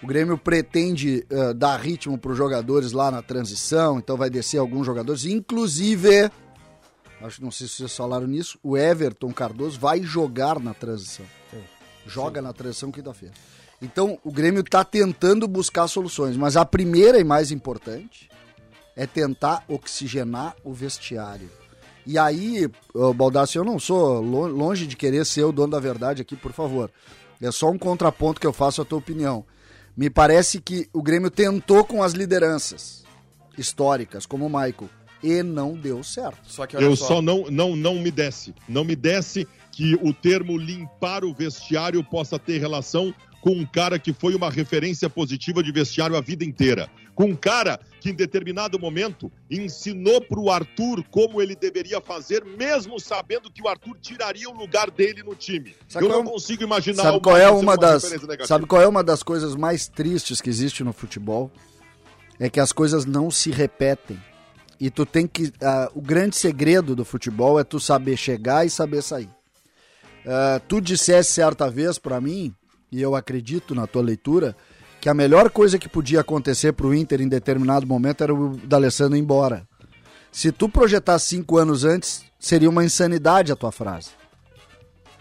[0.02, 4.58] O Grêmio pretende eh, dar ritmo para os jogadores lá na transição, então vai descer
[4.58, 6.30] alguns jogadores, inclusive,
[7.20, 11.26] acho que não sei se vocês falaram nisso, o Everton Cardoso vai jogar na transição.
[12.06, 13.34] Joga na transição quinta-feira.
[13.82, 18.30] Então, o Grêmio está tentando buscar soluções, mas a primeira e mais importante
[18.94, 21.50] é tentar oxigenar o vestiário.
[22.06, 22.70] E aí,
[23.16, 26.52] Baldassi, eu não sou lo- longe de querer ser o dono da verdade aqui, por
[26.52, 26.90] favor.
[27.40, 29.44] É só um contraponto que eu faço à tua opinião.
[29.96, 33.04] Me parece que o Grêmio tentou com as lideranças
[33.56, 34.90] históricas, como o Michael,
[35.22, 36.38] e não deu certo.
[36.44, 38.54] Só que olha Eu só, só não, não, não me desce.
[38.68, 43.14] Não me desce que o termo limpar o vestiário possa ter relação
[43.46, 46.90] com um cara que foi uma referência positiva de vestiário a vida inteira.
[47.14, 52.44] Com um cara que, em determinado momento, ensinou para o Arthur como ele deveria fazer,
[52.44, 55.76] mesmo sabendo que o Arthur tiraria o lugar dele no time.
[55.86, 58.46] Sabe Eu qual não é- consigo imaginar Sabe qual é uma sendo das negativa.
[58.48, 61.48] sabe qual é uma das coisas mais tristes que existe no futebol?
[62.40, 64.20] É que as coisas não se repetem.
[64.80, 68.70] E tu tem que ah, o grande segredo do futebol é tu saber chegar e
[68.70, 69.30] saber sair.
[70.26, 72.52] Ah, tu disseste certa vez pra mim,
[72.90, 74.56] e eu acredito na tua leitura,
[75.00, 79.16] que a melhor coisa que podia acontecer pro Inter em determinado momento era o D'Alessandro
[79.16, 79.66] ir embora.
[80.32, 84.10] Se tu projetar cinco anos antes, seria uma insanidade a tua frase.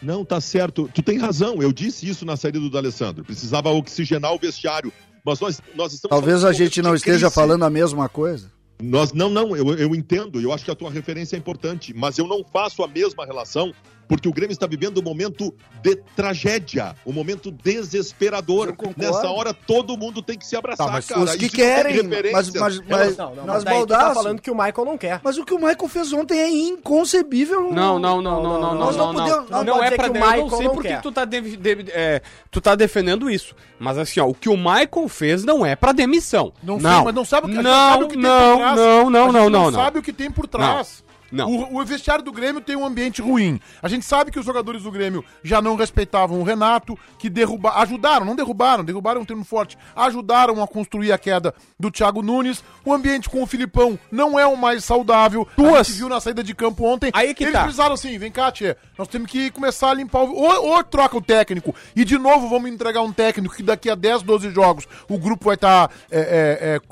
[0.01, 0.89] Não, tá certo.
[0.93, 1.61] Tu tem razão.
[1.61, 3.23] Eu disse isso na saída do D'Alessandro.
[3.23, 4.91] Precisava oxigenar o vestiário.
[5.25, 7.33] Mas nós, nós estamos Talvez a gente não esteja crise.
[7.33, 8.51] falando a mesma coisa.
[8.81, 10.39] Nós, não, não, eu, eu entendo.
[10.39, 11.93] Eu acho que a tua referência é importante.
[11.93, 13.71] Mas eu não faço a mesma relação
[14.07, 18.73] porque o Grêmio está vivendo um momento de tragédia, um momento desesperador.
[18.97, 21.21] Nessa hora, todo mundo tem que se abraçar, Tá, mas cara.
[21.21, 24.55] Os que não tem querem, mas, mas, mas, Não, não, mas tá falando que o
[24.55, 25.19] Michael não quer.
[25.23, 27.71] mas o que o Michael fez ontem é inconcebível.
[27.71, 29.23] Não, não, não, não, não, não, Nós não, não não.
[29.29, 31.01] podemos- Não, não é dizer pra que eu não Michael sei não por que quer.
[31.01, 33.55] tu tá, de- de- é, tu tá defendendo isso.
[33.79, 36.53] Mas assim, ó, o que o Michael fez não é pra demissão.
[36.63, 38.57] Não, Não, sei, mas não sabe o que, não, sabe o que tem não, por
[38.57, 38.75] trás.
[38.77, 39.79] não, não, gente não, não, não.
[39.79, 41.03] sabe o que tem por trás.
[41.31, 41.49] Não.
[41.49, 43.59] O, o vestiário do Grêmio tem um ambiente ruim.
[43.81, 47.71] A gente sabe que os jogadores do Grêmio já não respeitavam o Renato, que derruba,
[47.77, 52.21] ajudaram, não derrubaram, derrubaram é um termo forte, ajudaram a construir a queda do Thiago
[52.21, 52.63] Nunes.
[52.83, 55.47] O ambiente com o Filipão não é o mais saudável.
[55.57, 57.11] Duas- A gente viu na saída de campo ontem.
[57.13, 57.63] Aí que Eles tá.
[57.63, 60.33] precisaram assim, vem cá, tia, nós temos que começar a limpar o...
[60.35, 63.95] Ou, ou troca o técnico e de novo vamos entregar um técnico que daqui a
[63.95, 65.89] 10, 12 jogos o grupo vai estar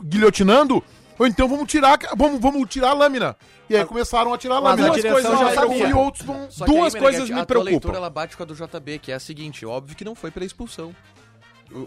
[0.03, 0.83] guilhotinando,
[1.17, 3.35] ou então vamos tirar, vamos, vamos tirar a lâmina.
[3.73, 4.87] E aí começaram a tirar a lâmina.
[4.87, 5.87] a direção já sabia.
[5.87, 6.49] E outros vão...
[6.49, 7.71] Só Duas que coisas me a preocupam.
[7.71, 10.31] leitura ela bate com a do JB, que é a seguinte, óbvio que não foi
[10.31, 10.95] pela expulsão.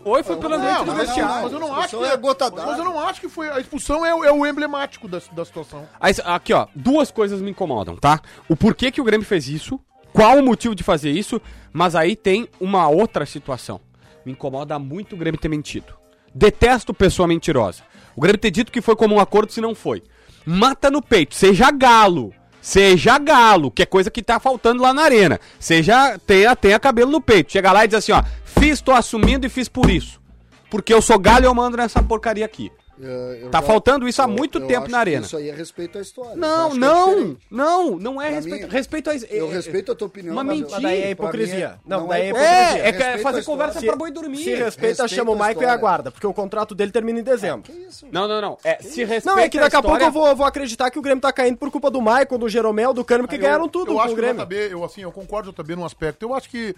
[0.04, 1.42] Oi, foi Não, do mas, vestiário.
[1.44, 2.66] mas eu não A acho que expulsão é gota d'água.
[2.66, 3.48] Mas eu não acho que foi.
[3.48, 5.86] A expulsão é, o- é o emblemático da, da situação.
[6.00, 8.20] Aí, Aqui, ó, duas coisas me incomodam, tá?
[8.48, 9.78] O porquê que o Grêmio fez isso,
[10.12, 11.40] qual o motivo de fazer isso,
[11.72, 13.80] mas aí tem uma outra situação.
[14.24, 15.94] Me incomoda muito o Grêmio ter mentido.
[16.34, 17.84] Detesto pessoa mentirosa.
[18.16, 20.02] O Grêmio ter dito que foi como um acordo se não foi.
[20.46, 22.32] Mata no peito, seja galo.
[22.60, 25.38] Seja galo, que é coisa que tá faltando lá na arena.
[25.58, 27.52] Seja, tenha, tenha cabelo no peito.
[27.52, 30.20] Chega lá e diz assim, ó, fiz, tô assumindo e fiz por isso.
[30.68, 32.72] Porque eu sou galho e eu mando nessa porcaria aqui.
[32.98, 35.26] Eu- eu Tá já- faltando isso há muito eu tempo acho na que arena.
[35.26, 36.30] Isso aí é respeito à história.
[36.32, 38.66] Eu Não, que é não, não, não é Pra respeito.
[38.66, 39.14] mim, respeito a.
[39.30, 40.32] Eu respeito a tua opinião.
[40.32, 40.80] Uma mas mentira.
[40.80, 41.56] Daí é hipocrisia.
[41.56, 42.56] mim é- Não, daí é é hipocrisia.
[42.56, 44.38] É, é, é fazer conversa Se- pra boi dormir.
[44.38, 47.70] Se respeita, Respeita chama o Michael e aguarda, porque o contrato dele termina em dezembro.
[48.10, 48.58] Não, não, não.
[48.64, 50.90] É, se respeita Não, é que daqui a, pouco história- eu vou, eu vou acreditar
[50.90, 53.68] que o Grêmio tá caindo por culpa do Maicon, do Jeromel, do Cano, que ganharam
[53.68, 54.46] tudo eu com o que Grêmio.
[54.72, 56.22] eu, assim, eu concordo JB num aspecto.
[56.24, 56.74] Eu acho que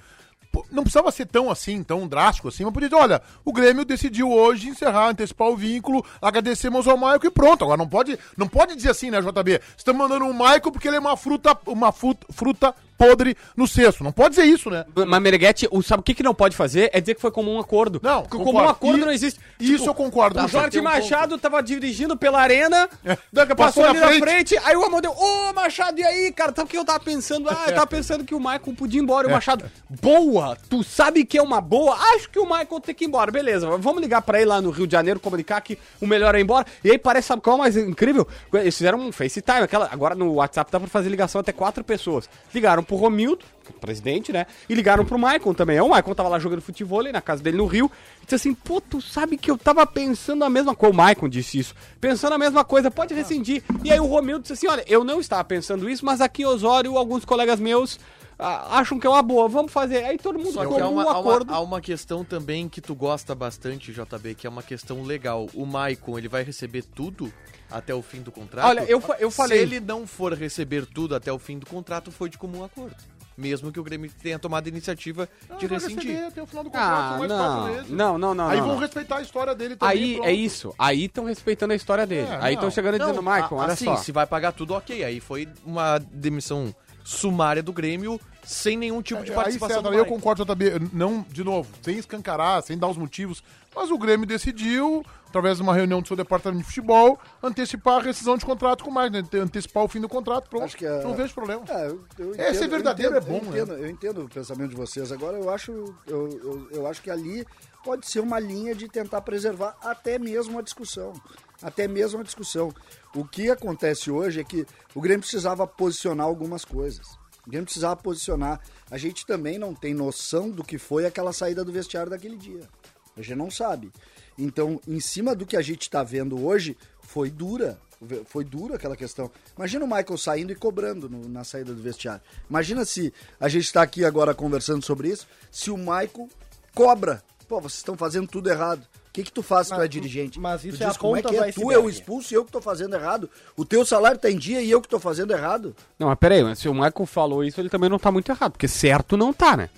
[0.70, 4.30] não precisava ser tão assim, tão drástico assim, mas podia dizer, olha, o Grêmio decidiu
[4.30, 7.64] hoje encerrar, antecipar o vínculo, agradecemos ao Maicon e pronto.
[7.64, 9.60] Agora não pode, não pode dizer assim, né, JB?
[9.76, 14.02] Estamos mandando um Maicon porque ele é uma fruta, uma fruta, fruta podre no cesto.
[14.04, 14.84] Não pode dizer isso, né?
[15.06, 16.90] Mas Meneghetti, o, sabe o que, que não pode fazer?
[16.92, 18.00] É dizer que foi como um acordo.
[18.02, 18.52] Não, Porque concordo.
[18.58, 19.40] como um acordo E- não existe.
[19.60, 20.38] Isso eu concordo.
[20.44, 22.88] O Jorge tem um Machado tava dirigindo pela arena,
[23.32, 24.54] daqui, Passou passou, na ali na frente.
[24.54, 26.52] frente, aí o Amor deu, ô Machado, e aí, cara?
[26.54, 27.48] Sabe o que eu tava pensando?
[27.48, 29.28] Ah, eu tava pensando que o Michael podia ir embora.
[29.28, 29.64] E o Machado,
[30.00, 31.94] boa, tu sabe que é uma boa?
[32.14, 33.30] Acho que o Michael tem que ir embora.
[33.30, 36.38] Beleza, vamos ligar pra ele lá no Rio de Janeiro, comunicar que o melhor é
[36.40, 36.66] ir embora.
[36.82, 38.26] E aí parece, sabe qual é o mais incrível?
[38.54, 42.28] Eles fizeram um FaceTime, aquela, agora no WhatsApp dá pra fazer ligação até quatro pessoas.
[42.54, 44.46] Ligaram pro Romildo, é presidente, né?
[44.66, 45.78] E ligaram pro Maicon também.
[45.78, 47.90] O Maicon tava lá jogando futebol na casa dele no Rio.
[48.22, 50.92] E disse assim, pô, tu sabe que eu tava pensando a mesma coisa.
[50.92, 51.74] O Maicon disse isso.
[52.00, 53.62] Pensando a mesma coisa, pode rescindir.
[53.84, 56.46] E aí o Romildo disse assim, olha, eu não estava pensando isso, mas aqui em
[56.46, 58.00] Osório, alguns colegas meus
[58.38, 60.04] acham que é uma boa, vamos fazer.
[60.04, 61.52] Aí todo mundo Só que há num uma, há, uma, acordo.
[61.54, 65.48] há uma questão também que tu gosta bastante, JB, que é uma questão legal.
[65.54, 67.32] O Maicon, ele vai receber tudo
[67.70, 68.66] até o fim do contrato?
[68.66, 72.10] Olha, eu eu falei- Se ele não for receber tudo até o fim do contrato,
[72.12, 72.94] foi de comum acordo.
[73.36, 75.28] Mesmo que o Grêmio tenha tomado a iniciativa
[75.60, 76.10] de vai rescindir.
[76.10, 77.90] receber até o final do contrato, Ah, mais quatro não, meses.
[77.90, 78.48] não, não, não.
[78.48, 78.80] Aí não, vão não.
[78.80, 79.96] respeitar a história dele também.
[79.96, 80.28] Aí pronto.
[80.28, 80.74] é isso.
[80.76, 82.26] Aí estão respeitando a história dele.
[82.28, 82.74] É, aí estão não.
[82.74, 83.96] chegando e dizendo, Maicon, a- olha assim, só.
[83.96, 85.04] se vai pagar tudo, ok.
[85.04, 86.74] Aí foi uma demissão
[87.08, 91.24] sumária do Grêmio, sem nenhum tipo de Aí, participação César, do eu concordo, JB, não,
[91.30, 93.42] de novo, sem escancarar, sem dar os motivos,
[93.74, 98.02] mas o Grêmio decidiu, através de uma reunião do seu departamento de futebol, antecipar a
[98.02, 99.22] rescisão de contrato com mais, né?
[99.36, 101.62] antecipar o fim do contrato, pronto, Acho que é- não vejo problema.
[101.66, 104.28] É, eu, eu É, ser verdadeiro eu entendo, é bom, eu entendo, eu entendo o
[104.28, 105.10] pensamento de vocês.
[105.10, 105.72] Agora, eu acho,
[106.06, 107.46] eu, eu, eu acho que ali
[107.88, 111.14] pode ser uma linha de tentar preservar até mesmo a discussão.
[111.62, 112.70] Até mesmo a discussão.
[113.16, 117.06] O que acontece hoje é que o Grêmio precisava posicionar algumas coisas.
[117.46, 118.60] O Grêmio precisava posicionar.
[118.90, 122.68] A gente também não tem noção do que foi aquela saída do vestiário daquele dia.
[123.16, 123.90] A gente não sabe.
[124.36, 127.78] Então, em cima do que a gente está vendo hoje, foi dura.
[128.26, 129.30] Foi dura aquela questão.
[129.56, 132.20] Imagina o Michael saindo e cobrando no- na saída do vestiário.
[132.50, 136.28] Imagina se a gente está aqui agora conversando sobre isso, se o Michael
[136.74, 137.24] cobra.
[137.48, 138.80] Pô, vocês estão fazendo tudo errado.
[139.08, 140.38] O que, que tu faz se tu é dirigente?
[140.38, 141.50] mas Tu isso diz é a como é que é?
[141.50, 143.28] Tu é o expulso e eu que tô fazendo errado.
[143.56, 145.74] O teu salário tá em dia e eu que tô fazendo errado.
[145.98, 148.52] Não, mas peraí, mas se o Michael falou isso, ele também não tá muito errado,
[148.52, 149.70] porque certo não tá, né?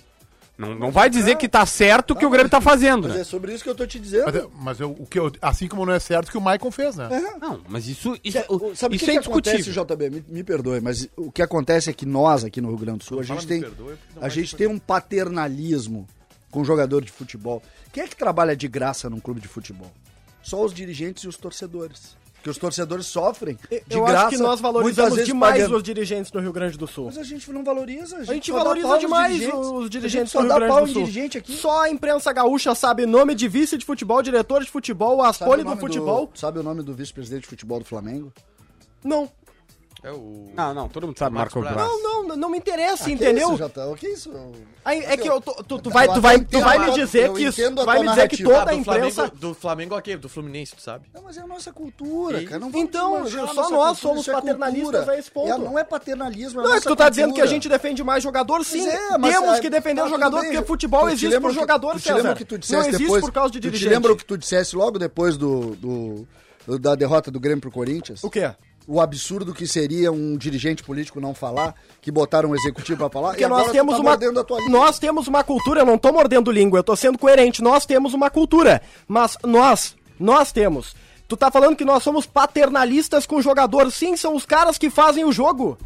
[0.57, 3.21] Não, não vai dizer que tá certo o que o Grêmio tá fazendo, Mas né?
[3.21, 4.25] é sobre isso que eu tô te dizendo.
[4.25, 6.41] Mas, eu- mas eu, o que eu- assim como não é certo o que o
[6.41, 7.09] Maicon fez, né?
[7.41, 9.85] Não, mas isso, isso, O- Sabe o isso que, é que acontece, indiscutível.
[9.85, 10.09] JB?
[10.11, 13.05] Me, me perdoe, mas o que acontece é que nós, aqui no Rio Grande do
[13.05, 13.65] Sul, a gente tem,
[14.21, 16.05] a gente tem um paternalismo
[16.51, 17.63] com jogador de futebol.
[17.91, 19.91] Quem é que trabalha de graça num clube de futebol?
[20.43, 22.19] Só os dirigentes e os torcedores.
[22.35, 23.55] Porque os torcedores sofrem
[23.87, 24.25] de Eu graça.
[24.27, 25.77] acho que nós valorizamos demais pagando.
[25.77, 27.05] os dirigentes do Rio Grande do Sul.
[27.05, 28.15] Mas a gente não valoriza.
[28.15, 29.59] A gente, A gente valoriza demais dirigentes.
[29.59, 31.03] os A gente dirigentes só do Rio Grande do Sul.
[31.03, 31.53] dirigente aqui.
[31.53, 35.63] Só a imprensa gaúcha sabe nome de vice de futebol, diretor de futebol, as folhas
[35.65, 36.31] do futebol.
[36.33, 38.33] Sabe o nome do vice-presidente de futebol do Flamengo?
[39.03, 39.29] Não.
[40.03, 40.49] É o.
[40.55, 41.75] Não, não, todo mundo sabe Marco Braz.
[41.75, 41.87] Braz.
[42.01, 43.49] Não, não, não me interessa, Que entendeu?
[43.49, 43.85] isso, Jota?
[43.87, 44.31] O que é isso?
[44.83, 47.33] Aí, é que eu, tô- tu, tu vai, tu vai, tu vai me dizer Eu
[47.35, 49.53] que isso, a tu vai me dizer que toda a Ah, do Flamengo, imprensa do
[49.53, 51.05] Flamengo aqui, do Fluminense, tu sabe?
[51.13, 52.59] Não, mas é a nossa cultura, E- cara.
[52.59, 55.51] Não Então, a só nós cultura, somos isso é paternalistas a esse ponto.
[55.51, 57.45] É, não é paternalismo, é a Não, é nossa que tu tá dizendo que a
[57.45, 58.87] gente defende mais jogador, sim.
[58.89, 61.49] É, mas, Temos é, que defender tá, o jogador, porque futebol Tu te existe por
[61.51, 62.15] que- jogador, tu César.
[62.15, 63.87] lembra que tu Não existe por causa de tu dirigente.
[63.87, 66.27] te lembra o que tu dissesse logo depois do-
[66.79, 68.23] da derrota do Grêmio pro Corinthians?
[68.23, 68.51] O quê?
[68.87, 73.29] O absurdo que seria um dirigente político não falar, que botaram um executivo pra falar,
[73.29, 74.71] Porque e nós temos tá uma mordendo a tua língua.
[74.71, 77.61] nós temos uma cultura, eu não tô mordendo língua, eu tô sendo coerente.
[77.61, 80.95] Nós temos uma cultura, mas nós, nós temos.
[81.27, 83.89] Tu tá falando que nós somos paternalistas com o jogador?
[83.91, 85.77] Sim, são os caras que fazem o jogo.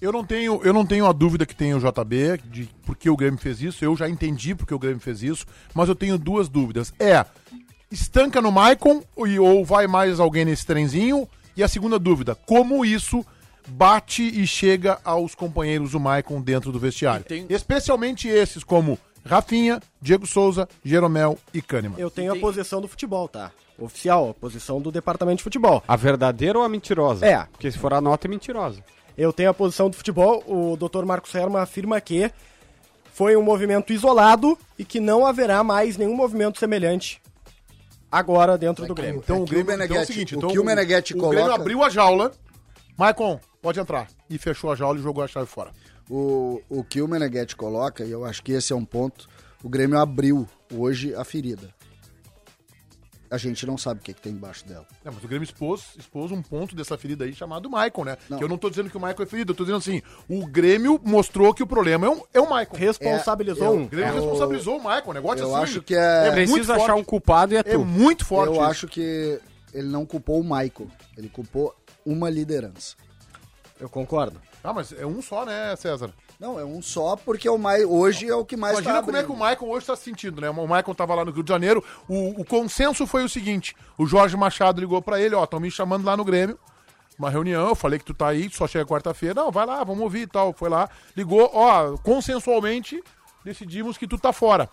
[0.00, 3.08] Eu não tenho, eu não tenho a dúvida que tem o JB de por que
[3.08, 3.84] o Grêmio fez isso.
[3.84, 6.92] Eu já entendi por que o Grêmio fez isso, mas eu tenho duas dúvidas.
[6.98, 7.24] É,
[7.88, 11.28] estanca no Maicon ou vai mais alguém nesse trenzinho?
[11.56, 13.24] E a segunda dúvida, como isso
[13.68, 17.24] bate e chega aos companheiros do Maicon dentro do vestiário?
[17.24, 21.98] Tem- Especialmente esses como Rafinha, Diego Souza, Jeromel e Kahneman.
[21.98, 23.52] Eu tenho a posição do futebol, tá?
[23.78, 25.82] Oficial, a posição do departamento de futebol.
[25.86, 27.24] A verdadeira ou a mentirosa?
[27.26, 27.46] É.
[27.52, 28.82] Porque se for a nota, é mentirosa.
[29.16, 30.42] Eu tenho a posição do futebol.
[30.46, 31.04] O Dr.
[31.04, 32.30] Marcos Herman afirma que
[33.12, 37.21] foi um movimento isolado e que não haverá mais nenhum movimento semelhante
[38.12, 39.22] agora dentro do Grêmio.
[39.24, 40.64] Então É o que Grêmio o Meneghetti- então é o seguinte, o então, que o
[40.64, 42.30] Meneghetti o Grêmio coloca- abriu a jaula.
[42.98, 44.06] Maicon, pode entrar.
[44.28, 45.70] E fechou a jaula e jogou a chave fora.
[46.10, 49.26] O, o que o Meneghetti coloca, e eu acho que esse é um ponto,
[49.64, 51.74] o Grêmio abriu hoje a ferida.
[53.32, 54.86] A gente não sabe o que, que tem embaixo dela.
[55.02, 58.18] É, mas o Grêmio expôs, expôs um ponto dessa ferida aí chamado Maicon, né?
[58.28, 58.36] Não.
[58.36, 60.46] Que eu não tô dizendo que o Maicon é ferido, eu tô dizendo assim, o
[60.46, 62.76] Grêmio mostrou que o problema é, um, é o Maicon.
[62.76, 63.82] Responsabilizou É, eu-.
[63.84, 65.62] O Grêmio eu- responsabilizou o Maicon, o negócio eu assim.
[65.64, 67.84] acho que é- muito Precisa achar um culpado e é É tu.
[67.86, 68.48] muito forte.
[68.48, 68.62] eu isso.
[68.70, 69.40] acho que
[69.72, 72.96] ele não culpou o Michael, ele culpou uma liderança.
[73.80, 74.38] Eu concordo.
[74.62, 76.12] Ah, mas é um só, né, César?
[76.42, 79.02] Não, é um só porque é o mais, hoje é o que mais Imagina tá
[79.04, 79.36] como é que o.
[79.36, 80.50] Maicon hoje tá se sentindo, né?
[80.50, 84.04] O Maicon tava lá no Rio de Janeiro, o, o consenso foi o seguinte, o
[84.06, 86.58] Jorge Machado ligou pra ele, ó, estão me chamando lá no Grêmio,
[87.16, 90.02] uma reunião, eu falei que tu tá aí, só chega quarta-feira, não, vai lá, vamos
[90.02, 93.00] ouvir e tal, foi lá, ligou, ó, consensualmente
[93.44, 94.68] decidimos que tu tá fora.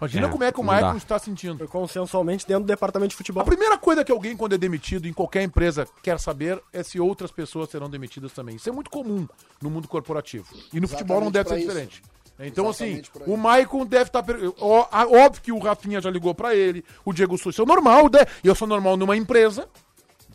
[0.00, 0.94] Imagina É, como é que o dá.
[0.96, 1.58] está sentindo.
[1.58, 3.44] Foi consensualmente dentro do departamento de A futebol.
[3.44, 7.30] primeira coisa que alguém, quando é demitido em qualquer empresa, quer saber é se outras
[7.30, 8.56] pessoas serão demitidas também.
[8.56, 9.26] Isso é muito comum
[9.60, 10.46] no mundo corporativo.
[10.72, 11.68] E no futebol não deve ser isso.
[11.68, 12.02] diferente.
[12.38, 14.22] Então, Exatamente assim, o Maicon deve estar.
[14.60, 17.54] Óbvio que o Rafinha já ligou pra ele, o Diego Souza.
[17.54, 18.26] Isso é normal, né?
[18.44, 19.66] E eu sou normal numa empresa,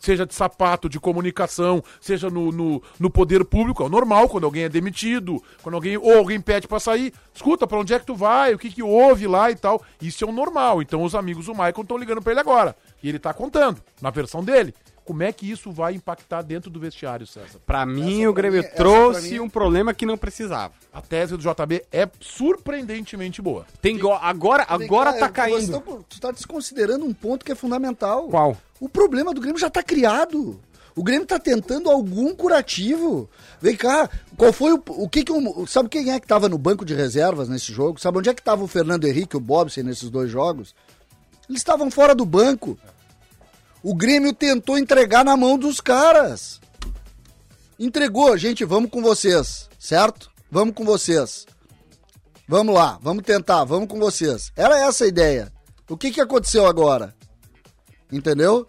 [0.02, 3.84] seja de sapato, de comunicação, seja no, no, no poder público.
[3.84, 5.96] É normal quando alguém é demitido, quando alguém.
[5.96, 7.14] Ou alguém pede pra sair.
[7.32, 8.52] Escuta, pra onde é que tu vai?
[8.52, 9.82] O que que houve lá e tal.
[10.00, 10.82] Isso é o normal.
[10.82, 12.76] Então os amigos do Maicon estão ligando pra ele agora.
[13.02, 14.74] E ele tá contando, na versão dele.
[15.04, 17.58] Como é que isso vai impactar dentro do vestiário, César?
[17.66, 20.72] Pra mim, Essa o Grêmio mim- essa trouxe mim- um problema que não precisava.
[20.92, 23.66] A tese do JB é surpreendentemente boa.
[23.80, 25.72] Tem go- agora Vem agora cá, tá eu- caindo.
[25.72, 28.28] você tá- Tu tá desconsiderando um ponto que é fundamental.
[28.28, 28.56] Qual?
[28.80, 30.60] O problema do Grêmio já tá criado.
[30.94, 33.28] O Grêmio tá tentando algum curativo.
[33.60, 34.82] Vem cá, qual foi o.
[34.88, 37.98] o que que o- sabe quem é que tava no banco de reservas nesse jogo?
[37.98, 40.74] Sabe onde é que tava o Fernando Henrique e o Bobson nesses dois jogos?
[41.48, 42.78] Eles estavam fora do banco.
[43.82, 46.60] O Grêmio tentou entregar na mão dos caras.
[47.78, 50.30] Entregou, gente, vamos com vocês, certo?
[50.50, 51.46] Vamos com vocês.
[52.46, 54.52] Vamos lá, vamos tentar, vamos com vocês.
[54.54, 55.52] Era essa a ideia.
[55.88, 57.14] O que, que aconteceu agora?
[58.10, 58.66] Entendeu?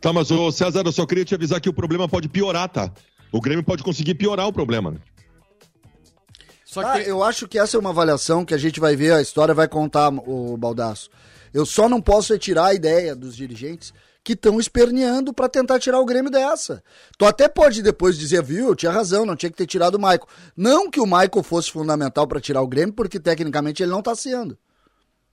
[0.00, 2.90] Tá, mas ô César, eu só queria te avisar que o problema pode piorar, tá?
[3.32, 4.98] O Grêmio pode conseguir piorar o problema, né?
[6.64, 8.96] Só que Ah, tem- eu acho que essa é uma avaliação que a gente vai
[8.96, 11.10] ver, a história vai contar, o Baldaço.
[11.54, 16.00] Eu só não posso retirar a ideia dos dirigentes que estão esperneando pra tentar tirar
[16.00, 16.82] o Grêmio dessa.
[17.16, 19.98] Tu até pode depois dizer, viu, eu tinha razão, não tinha que ter tirado o
[19.98, 20.26] Michael.
[20.56, 24.14] Não que o Michael fosse fundamental pra tirar o Grêmio, porque tecnicamente ele não tá
[24.16, 24.58] sendo.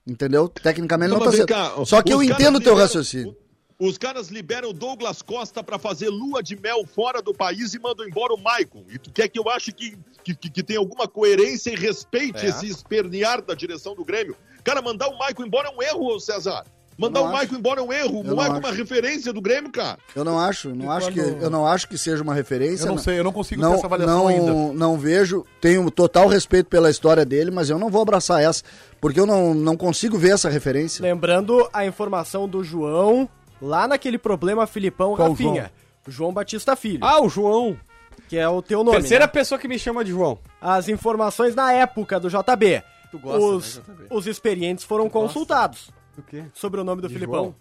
[0.06, 0.48] Entendeu?
[0.48, 1.76] Tecnicamente ele Não, não, tá mas vem sendo.
[1.78, 3.36] cá, Só que eu entendo o teu raciocínio.
[3.78, 7.80] Os caras liberam o Douglas Costa pra fazer lua de mel fora do país e
[7.80, 8.84] mandam embora o Maicon.
[8.88, 12.44] E tu quer que eu ache que, que, que, que tem alguma coerência e respeite
[12.46, 12.48] É.
[12.50, 14.36] esse espernear da direção do Grêmio?
[14.64, 16.64] Cara, mandar o Maicon embora é um erro, ô César.
[16.98, 18.16] Mandar o não Maicon embora é um erro.
[18.18, 19.98] Eu O não Maicon é uma referência do Grêmio, cara.
[20.14, 22.84] Eu não acho, não E acho que, quando- eu não acho que seja uma referência.
[22.84, 24.52] Eu não sei, eu não consigo não, ter essa avaliação não, ainda.
[24.74, 28.62] Não vejo, tenho total respeito pela história dele, mas eu não vou abraçar essa,
[29.00, 31.02] porque eu não, não consigo ver essa referência.
[31.02, 33.28] Lembrando a informação do João,
[33.60, 35.72] lá naquele problema Filipão Qual Rafinha.
[36.06, 36.32] João?
[36.32, 37.76] Batista Filho, Ah, o João.
[38.28, 38.98] que é o teu nome.
[38.98, 39.30] Terceira né?
[39.32, 40.38] pessoa que me chama de João.
[40.60, 42.82] As informações na época do JB.
[43.12, 46.42] Tu gosta, os, né, os experientes foram consultados O quê?
[46.52, 47.34] sobre o nome do De Filipão.
[47.44, 47.54] João?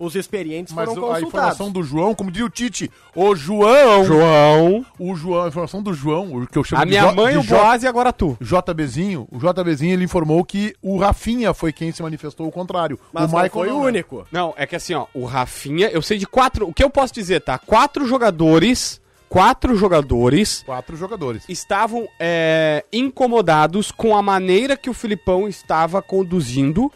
[0.00, 1.28] Os experientes Mas foram o- a consultados.
[1.28, 4.86] informação do João, como diria o Tite, o João, João.
[4.96, 7.36] o João, a informação do João, o que eu chamo A de minha Jo- mãe,
[7.36, 8.36] o Boaz e agora tu.
[8.40, 12.96] JBzinho, o JBzinho ele informou que o Rafinha foi quem se manifestou o contrário.
[13.12, 13.86] Mas o não Michael foi o não, né?
[13.86, 14.24] único.
[14.30, 16.68] Não, é que assim, ó, o Rafinha, eu sei de quatro.
[16.68, 17.58] O que eu posso dizer, tá?
[17.58, 19.00] Quatro jogadores.
[19.28, 21.44] Quatro jogadores Quatro jogadores.
[21.48, 26.90] estavam é, incomodados com a maneira que o Filipão estava conduzindo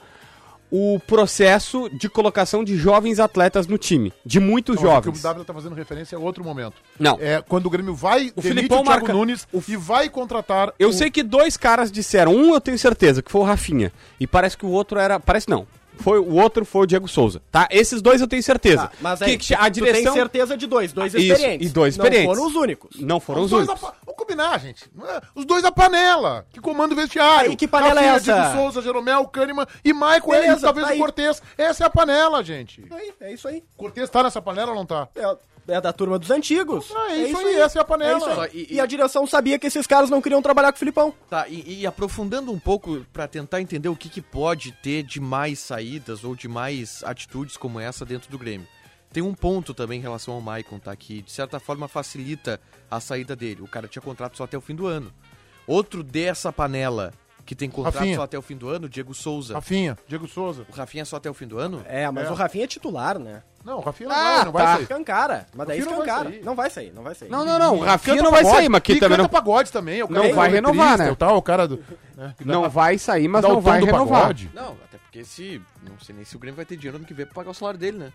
[0.74, 4.10] o processo de colocação de jovens atletas no time.
[4.24, 5.08] De muitos Não, jovens.
[5.10, 6.76] O que o W tá fazendo referência é outro momento.
[6.98, 7.18] Não.
[7.20, 10.88] É quando o Grêmio vai, O Filipão o Thiago marca- Nunes e vai contratar Eu
[10.88, 13.92] o- sei que dois caras disseram, um eu tenho certeza, que foi o Rafinha.
[14.18, 15.20] E parece que o outro era.
[15.20, 15.66] Parece não.
[16.02, 17.68] Foi, o outro foi o Diego Souza, tá?
[17.70, 18.88] Esses dois eu tenho certeza.
[18.88, 21.70] Tá, mas que, aí, que a tu tem direção certeza de dois, dois Isso, experientes.
[21.70, 22.26] e dois experientes.
[22.26, 23.00] Não foram os únicos.
[23.00, 23.82] não foram Os os dois únicos.
[23.90, 24.84] da Vamos combinar, gente.
[24.84, 27.50] É- Os dois da panela, que comanda o vestiário.
[27.50, 28.20] Aí, que panela é essa?
[28.32, 30.98] Diego Souza, Jeromel, Kahneman e Michael Beleza, e talvez tá o.
[30.98, 31.42] Cortez.
[31.56, 32.82] Essa é a panela, gente.
[32.82, 33.64] É isso aí, é isso aí.
[33.76, 35.08] Cortez tá nessa panela ou não tá?
[35.16, 35.36] É,
[35.68, 36.90] é da turma dos antigos.
[36.94, 38.18] Ah, é isso aí, essa é a panela.
[38.18, 38.34] isso aí.
[38.36, 41.14] Só- e- E, a direção sabia que esses caras não queriam trabalhar com o Filipão.
[41.30, 45.20] Tá, e, e aprofundando um pouco pra tentar entender o que, que pode ter de
[45.20, 48.66] mais saídas ou de mais atitudes como essa dentro do Grêmio.
[49.12, 50.96] Tem um ponto também em relação ao Maicon, tá?
[50.96, 52.58] Que de certa forma facilita
[52.90, 53.60] a saída dele.
[53.60, 55.12] O cara tinha contrato só até o fim do ano.
[55.66, 57.12] Outro dessa panela
[57.44, 58.16] que tem contrato Rafinha.
[58.16, 59.54] só até o fim do ano, Diego Souza.
[59.54, 60.64] Rafinha, Diego Souza.
[60.68, 61.82] O Rafinha é só até o fim do ano?
[61.88, 62.30] É, mas É.
[62.30, 63.42] o Rafinha é titular, né?
[63.64, 64.72] Não, o Rafinha não Ah, vai, não vai tá.
[64.74, 64.82] sair.
[64.82, 65.46] Escancara.
[65.54, 66.30] Mas daí não vai escancara.
[66.30, 66.42] sair.
[66.44, 67.28] Não vai sair, não vai sair.
[67.28, 67.76] Não, não, não.
[67.76, 70.02] O Rafinha Canta não vai pagode, sair, mas aqui também canta não, pagode também.
[70.02, 71.10] O Não vai é renovar, né?
[71.10, 71.78] o Tal, o cara do...
[72.16, 74.20] né, não vai sair, mas não vai renovar.
[74.22, 74.50] pagode.
[74.52, 75.62] Não, até porque se.
[75.88, 77.54] Não sei nem se o Grêmio vai ter dinheiro ano que vem pra pagar o
[77.54, 78.12] salário dele, né?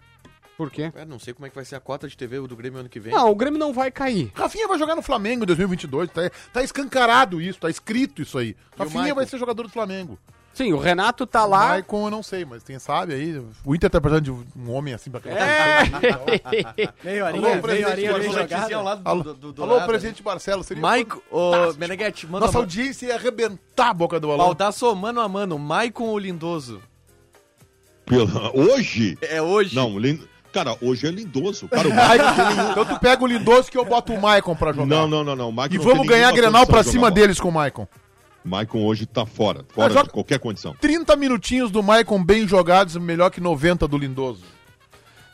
[0.58, 0.91] Por quê?
[0.95, 2.89] É, não sei como é que vai ser a cota de TV do Grêmio ano
[2.89, 3.14] que vem.
[3.14, 4.32] Não, o Grêmio não vai cair.
[4.34, 6.10] Rafinha vai jogar no Flamengo em 2022.
[6.10, 8.55] Tá, tá escancarado isso, tá escrito isso aí.
[8.76, 10.18] o Rafinha vai ser jogador do Flamengo.
[10.55, 11.68] Sim, o Renato tá O lá.
[11.68, 13.39] Maicon eu não sei, mas quem sabe aí.
[13.64, 15.84] O Inter tá precisando de um homem assim pra É.
[17.05, 19.01] Meio Alô, meio presidente jogada.
[19.05, 20.64] Alô, Alô presidente Marcelo.
[20.64, 21.51] Seria Maico, ô.
[21.78, 24.45] Meneghete, manda Nossa audiência ia arrebentar a boca do balão.
[24.47, 26.82] Baldasso, mano a mano, Maicon ou Lindoso?
[28.08, 29.16] Pela- Hoje?
[29.22, 29.76] É hoje?
[29.76, 30.26] Não, lin-
[30.64, 31.68] cara, hoje é lindoso.
[31.68, 32.72] Cara, o Michael não tem nenhum...
[32.72, 34.86] Então tu pega o Lindoso que eu boto o Maicon pra jogar.
[34.88, 35.49] Não, não, não, não.
[35.49, 37.88] O Michael E não vamos ganhar Grenal pra de cima deles com o Maicon.
[38.43, 39.66] Maicon hoje tá fora.
[39.70, 40.74] Fora de qualquer condição.
[40.80, 44.43] 30 minutinhos do Maicon bem jogados, melhor que 90 do Lindoso.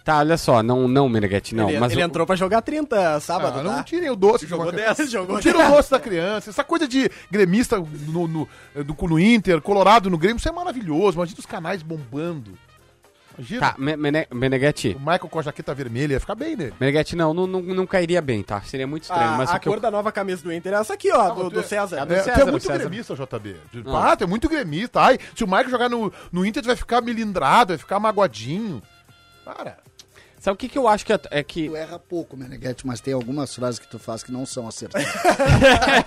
[0.04, 1.70] Tá, olha só, não, não, Meneghete, não.
[1.70, 3.84] ele mas ele o- entrou pra jogar 30 sábado, Ah, não tá?
[3.84, 4.46] tirem o doce.
[4.46, 6.50] Jogou uma- 10, jogou Não tira o doce da criança.
[6.50, 8.48] Essa coisa de gremista no, no,
[8.84, 11.16] do- no Inter, Colorado no Grêmio, isso é maravilhoso.
[11.16, 12.52] Imagina os canais bombando.
[13.38, 13.60] Imagina.
[13.62, 14.96] Tá, Me- Mene- Meneghetti.
[14.96, 16.72] O Michael com a jaqueta vermelha ia ficar bem, né?
[16.80, 18.62] Meneghetti, não, não, não, não cairia bem, tá?
[18.62, 19.34] Seria muito estranho.
[19.34, 21.30] A, mas a que eu- cor da nova camisa do Inter é essa aqui, ó,
[21.32, 21.98] do, do é- César.
[22.02, 22.80] é do É, tu César, é muito César.
[22.80, 23.56] gremista, JB.
[23.88, 25.02] Ah, tu é muito gremista.
[25.02, 28.82] Ai, se o Michael jogar no, no Inter, tu vai ficar melindrado, vai ficar magoadinho.
[29.46, 29.78] Para.
[30.44, 31.70] Sabe o que, que eu acho que é, é que.
[31.70, 35.08] Tu erra pouco, Meneghete, mas tem algumas frases que tu faz que não são acertadas.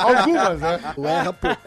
[0.00, 0.92] Algumas, né?
[0.94, 1.62] Tu erra pouco.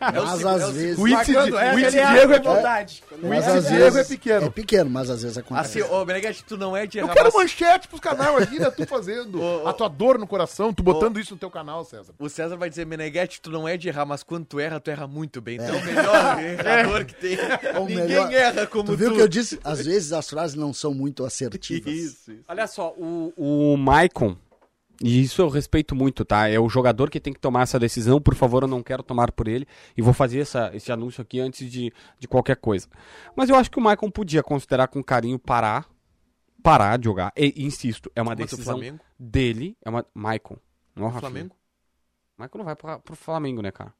[0.00, 0.98] Mas às vezes.
[0.98, 3.02] O índice, de- essa, o índice ele de erra erro é, vontade.
[3.22, 4.46] o índice às de erro é pequeno.
[4.46, 5.82] É pequeno, mas às vezes acontece.
[5.82, 8.58] Assim, ô Meneghete, tu não é de Eu errar, quero mas- manchete pros canais aqui,
[8.58, 8.70] né?
[8.70, 9.34] Tu fazendo.
[9.44, 9.68] Ô, ô.
[9.68, 12.14] a tua dor no coração, tu botando isso no teu canal, César.
[12.18, 14.90] O César vai dizer, Meneghete, tu não é de errar, mas quando tu erra, tu
[14.90, 15.58] erra muito bem.
[15.58, 15.82] Tu é, o É.
[15.82, 17.36] melhor errador que tem.
[17.80, 18.96] Ninguém melhor, erra como Tu tu.
[18.96, 19.60] viu o que eu disse?
[19.62, 21.92] Às vezes as frases não são muito assertivas.
[21.92, 22.44] Isso, isso.
[22.48, 24.36] Olha só, o, o Maicon,
[25.02, 26.48] e isso eu respeito muito, tá?
[26.48, 28.20] É o jogador que tem que tomar essa decisão.
[28.20, 29.66] Por favor, eu não quero tomar por ele.
[29.96, 32.88] E vou fazer essa, esse anúncio aqui antes de, de qualquer coisa.
[33.34, 35.88] Mas eu acho que o Maicon podia considerar com carinho parar.
[36.62, 37.32] Parar de jogar.
[37.36, 39.00] E, insisto, é uma decisão Flamengo?
[39.18, 39.76] dele.
[39.84, 40.06] É uma.
[40.14, 40.56] Maicon.
[40.96, 41.30] Não é o Rafinha.
[41.30, 41.56] Flamengo?
[42.38, 43.92] Maicon não vai pra, pro Flamengo, né, cara?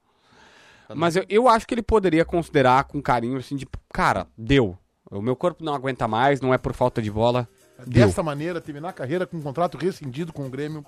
[0.94, 4.78] Mas eu, eu acho que ele poderia considerar com carinho, assim, de, cara, deu.
[5.10, 7.48] O meu corpo não aguenta mais, não é por falta de bola.
[7.86, 8.06] Deu.
[8.06, 10.84] Dessa maneira, terminar a carreira com um contrato rescindido com o Grêmio.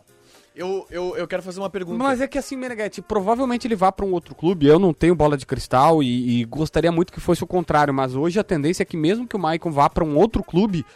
[0.54, 1.98] Eu, eu, eu quero fazer uma pergunta.
[1.98, 4.66] Mas é que assim, Meneghetti, provavelmente ele vá pra um outro clube.
[4.66, 7.92] Eu não tenho bola de cristal e, e gostaria muito que fosse o contrário.
[7.92, 10.86] Mas hoje a tendência é que mesmo que o Maicon vá pra um outro clube,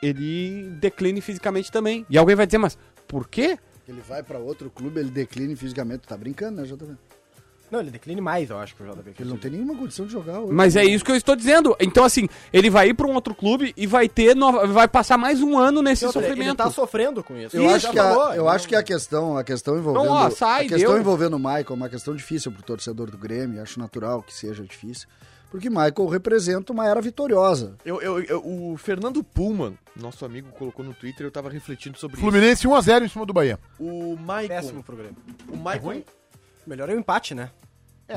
[0.00, 2.06] ele decline fisicamente também.
[2.08, 2.78] E alguém vai dizer, mas
[3.08, 3.58] por quê?
[3.88, 6.02] Ele vai pra outro clube, ele declina fisicamente.
[6.02, 6.96] Tu tá brincando, né, JB?
[7.70, 9.12] Não, ele decline mais, eu acho, que o JB.
[9.18, 10.52] Ele não tem nenhuma condição de jogar hoje.
[10.52, 11.76] Mas é isso que eu estou dizendo.
[11.78, 15.16] Então, assim, ele vai ir pra um outro clube e vai ter nova- vai passar
[15.16, 16.56] mais um ano nesse Ele sofrimento.
[16.56, 17.56] tá sofrendo com isso.
[17.56, 20.12] Eu, Ele acho que, a, eu não- acho que a questão, a questão envolvendo, Não,
[20.12, 21.00] ó, sai, a questão deu.
[21.00, 24.64] envolvendo o Michael é uma questão difícil pro torcedor do Grêmio, acho natural que seja
[24.64, 25.06] difícil,
[25.48, 27.76] porque Michael representa uma era vitoriosa.
[27.84, 32.16] Eu, eu- eu- o Fernando Pullman, nosso amigo, colocou no Twitter, eu tava refletindo sobre
[32.16, 33.58] Fluminense 1x0 em cima do Bahia.
[33.78, 33.84] isso.
[33.88, 34.48] O Maicon.
[34.54, 35.16] Péssimo programa.
[35.48, 36.02] O Maicon.
[36.66, 37.50] Melhor é o empate, né?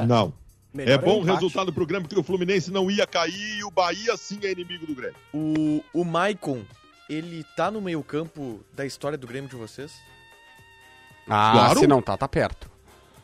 [0.08, 0.34] Não.
[0.74, 1.34] Melhor é é o bom empate.
[1.36, 4.88] resultado pro Grêmio, porque o Fluminense não ia cair e o Bahia sim é inimigo
[4.88, 5.16] do Grêmio.
[5.32, 6.64] O, o Maicon,
[7.08, 9.94] ele tá no meio campo da história do Grêmio de vocês?
[11.28, 11.80] Ah, Claro.
[11.80, 12.72] se não tá, tá perto.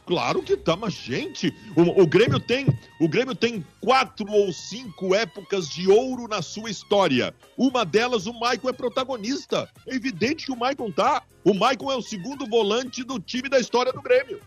[0.05, 2.65] Claro que tá, mas gente, o, o Grêmio tem,
[2.99, 7.32] o Grêmio tem quatro ou cinco épocas de ouro na sua história.
[7.55, 9.70] Uma delas, o Maicon é protagonista.
[9.86, 11.22] É evidente que o Maicon tá.
[11.43, 14.39] O Maicon é o segundo volante do time da história do Grêmio.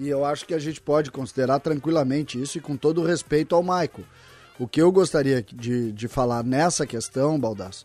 [0.00, 3.54] E eu acho que a gente pode considerar tranquilamente isso e com todo o respeito
[3.54, 4.02] ao Maico.
[4.58, 7.84] O que eu gostaria de, de falar nessa questão, Baldasso,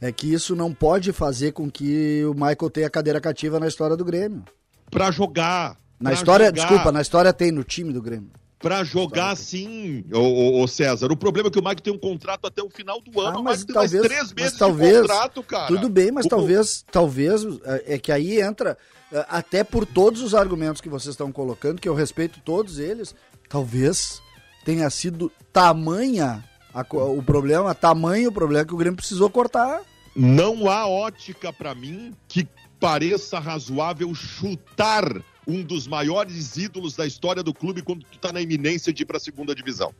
[0.00, 3.96] é que isso não pode fazer com que o Michael tenha cadeira cativa na história
[3.96, 4.42] do Grêmio.
[4.90, 5.76] Pra jogar.
[6.00, 6.60] Na história, jogar.
[6.60, 8.32] desculpa, na história tem no time do Grêmio.
[8.62, 11.10] Pra jogar sim, ô, César.
[11.10, 13.38] O problema é que o Maicon tem um contrato até o final do ano.
[13.38, 15.66] Ah, o mas talvez- mais três meses talvez- de contrato, cara.
[15.66, 18.78] Tudo bem, mas O- talvez, talvez é é que aí entra
[19.12, 23.14] é, até por todos os argumentos que vocês estão colocando, que eu respeito todos eles,
[23.48, 24.22] talvez
[24.64, 26.42] tenha sido tamanha
[26.72, 29.82] a o problema, tamanho o problema que o Grêmio precisou cortar.
[30.16, 32.46] Não há ótica pra mim que
[32.80, 35.04] pareça razoável chutar
[35.46, 39.06] um dos maiores ídolos da história do clube quando tu tá na iminência de ir
[39.06, 39.92] pra segunda divisão.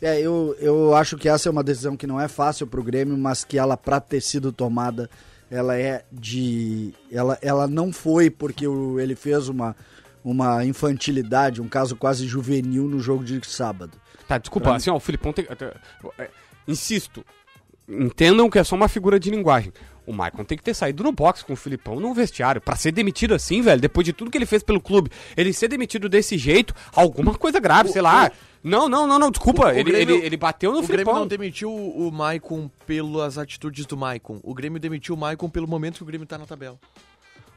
[0.00, 3.16] É, eu, eu acho que essa é uma decisão que não é fácil pro Grêmio,
[3.16, 5.08] mas que ela, pra ter sido tomada,
[5.50, 6.92] ela é de.
[7.10, 9.74] Ela, ela não foi porque o- ele fez uma,
[10.22, 13.92] uma infantilidade, um caso quase juvenil no jogo de sábado.
[14.28, 15.46] Tá, desculpa, assim, ó, o Filipão tem.
[16.18, 16.30] é,
[16.68, 17.24] Insisto,
[17.88, 19.72] entendam que é só uma figura de linguagem.
[20.06, 22.60] O Maicon tem que ter saído no box com o Filipão no vestiário.
[22.60, 25.68] Pra ser demitido assim, velho, depois de tudo que ele fez pelo clube, ele ser
[25.68, 28.30] demitido desse jeito, alguma coisa grave, sei lá.
[28.62, 29.66] Não, não, não, não, desculpa.
[29.66, 31.20] O- o ele, Grêmio- ele, ele bateu no o Grêmio Filipão.
[31.20, 34.40] não demitiu o Maicon pelas atitudes do Maicon.
[34.42, 36.76] O Grêmio demitiu o Maicon pelo momento que o Grêmio tá na tabela.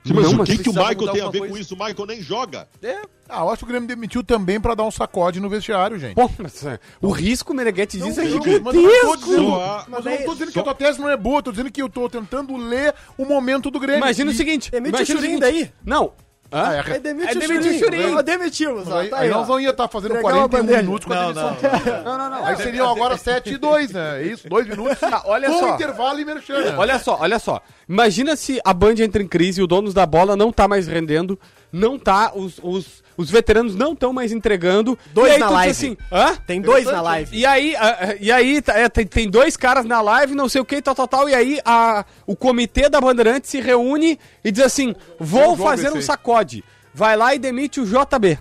[0.06, 1.54] Sim, mas Não, o mas que, que o Michael tem a ver coisa.
[1.54, 1.76] com isso?
[1.76, 2.68] O Michael nem joga.
[2.82, 6.00] É, Ah, eu acho que o Grêmio demitiu também pra dar um sacode no vestiário,
[6.00, 6.16] gente.
[6.16, 8.64] Pô, mas, é, o risco, Meneghete diz, é Não, gigantesco.
[8.66, 9.50] mas eu não tô dizendo,
[9.90, 11.72] mas eu não tô dizendo que a tua tese não é boa, eu tô dizendo
[11.72, 14.00] que eu tô tentando ler o momento do Grêmio.
[14.00, 14.70] Imagina E- o seguinte.
[14.74, 15.40] O imagina Churin seguinte.
[15.42, 15.72] daí.
[15.86, 16.14] Não.
[16.52, 16.64] Hã?
[16.70, 17.80] Ah, é, Aí demite É o demite o Churin.
[18.02, 18.16] Churin.
[18.16, 18.98] Ó, Demitimos, ó.
[19.00, 20.82] aí, Tá aí aí, nós não ia estar fazendo Entregar uma 41 bandeira.
[20.82, 21.58] minutos com a demissão.
[21.62, 22.46] não, Não, não, não.
[22.46, 24.22] Aí seriam agora 7 e 2, né?
[24.22, 24.98] É isso, 2 minutos.
[25.26, 25.76] olha com só.
[25.76, 26.60] intervalo e merchan.
[26.60, 26.76] né?
[26.78, 27.62] Olha só, olha só.
[27.88, 30.88] Imagina se a Band entra em crise e o donos da bola não tá mais
[30.88, 31.40] rendendo,
[31.72, 34.98] não tá, os, os, os veteranos não estão mais entregando.
[35.14, 35.72] Dois e aí na live.
[35.72, 36.36] assim, hã?
[36.48, 37.38] Tem dois na live.
[37.38, 40.50] E aí, ah, ah, e aí tá, é, tem, tem dois caras na live, não
[40.50, 44.20] sei o que, tal, tal, tal, e aí a, o comitê da Bandeirante se reúne
[44.44, 46.64] e diz assim, vou fazer um sacode.
[46.94, 48.40] Vai lá e demite o JB.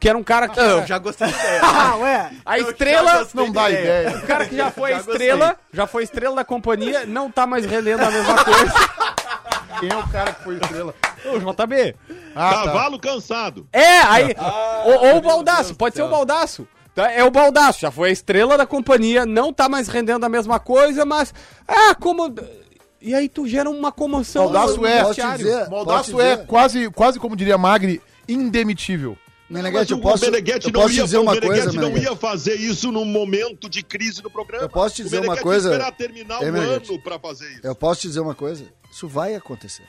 [0.00, 0.60] Que era um cara que...
[0.60, 1.60] eu já gostei da ideia.
[1.62, 2.30] Ah, ué.
[2.46, 3.18] A Eu estrela...
[3.18, 4.10] gostei Não dá ideia.
[4.16, 7.66] O cara que já foi Já estrela, já foi estrela da companhia, não tá mais
[7.66, 8.72] rendendo a mesma coisa.
[9.80, 10.94] Quem é o cara que foi estrela?
[11.32, 11.94] O JB.
[12.34, 12.64] Ah, tá.
[12.64, 13.68] Cavalo cansado.
[13.72, 14.34] É, aí.
[14.84, 16.66] ou, ou o Baldaço, pode ser o Baldaço.
[16.94, 17.12] Tá?
[17.12, 20.58] É o Baldaço, já foi a estrela da companhia, não tá mais rendendo a mesma
[20.58, 21.32] coisa, mas.
[21.66, 22.34] Ah, como.
[23.00, 24.50] E aí tu gera uma comoção.
[24.50, 25.04] Baldaço é.
[25.36, 25.68] Dizer?
[25.68, 29.16] Baldaço é quase, quase como diria Magri, indemitível.
[29.48, 32.04] Meneghete, eu posso, o não ia, dizer uma coisa, não Meneghete.
[32.04, 34.64] ia fazer isso num momento de crise no programa.
[34.64, 35.70] Eu posso te dizer o uma coisa?
[35.70, 36.92] ia esperar terminar Meneghetti.
[36.92, 37.60] ano pra fazer isso.
[37.64, 38.66] Eu posso te dizer uma coisa?
[38.90, 39.84] Isso vai acontecer.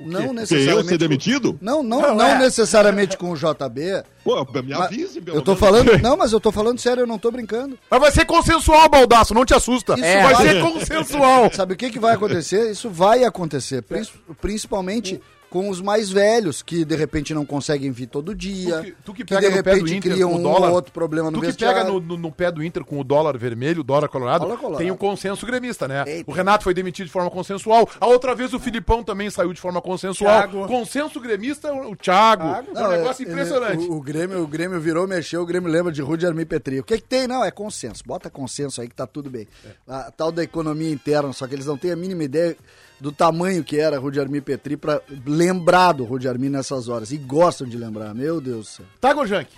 [0.00, 0.88] Não Que eu necessariamente.
[0.88, 1.58] ser demitido?
[1.60, 4.02] Não, não, não, necessariamente com o JB.
[4.24, 5.60] Pô, me mas avise, pelo eu tô menos.
[5.60, 5.98] falando.
[6.02, 7.78] Não, mas eu tô falando sério, eu não tô brincando.
[7.90, 9.92] Mas vai ser consensual, Baldaço, não te assusta.
[9.94, 11.50] Isso vai vai- ser consensual.
[11.52, 12.70] Sabe o que, que vai acontecer?
[12.70, 13.82] Isso vai acontecer.
[13.82, 14.02] prin-
[14.40, 15.20] Principalmente
[15.50, 18.76] com os mais velhos, que de repente não conseguem vir todo dia.
[18.78, 20.68] Tu que- tu que que, pega de no pé do repente Inter o um dólar,
[20.68, 21.78] ou outro problema no Tu que vestiário.
[21.80, 24.56] pega no, no- no pé do Inter com o dólar vermelho, o dólar colorado, Dólar
[24.58, 24.78] colorado.
[24.78, 26.04] tem o consenso gremista, né?
[26.06, 26.30] Eita.
[26.30, 27.88] O Renato foi demitido de forma consensual.
[28.00, 30.38] A outra vez o Filipão também saiu de forma consensual.
[30.48, 30.66] Thiago.
[30.68, 32.44] Consenso gremista, o Thiago.
[32.44, 33.84] É um Não, negócio é- é- impressionante.
[33.88, 36.78] O, o Grêmio, o Grêmio virou, mexeu, o Grêmio lembra de Rudy Armin Petri.
[36.80, 37.26] O que, que tem?
[37.26, 38.04] Não, é consenso.
[38.06, 39.48] Bota consenso aí que tá tudo bem.
[39.88, 42.56] A tal da economia interna, só que eles não têm a mínima ideia
[43.00, 47.10] do tamanho que era Rudy Armin Petri pra lembrar do Rudy Armin nessas horas.
[47.12, 48.86] E gostam de lembrar, meu Deus do céu.
[49.00, 49.48] Tá, Gojank.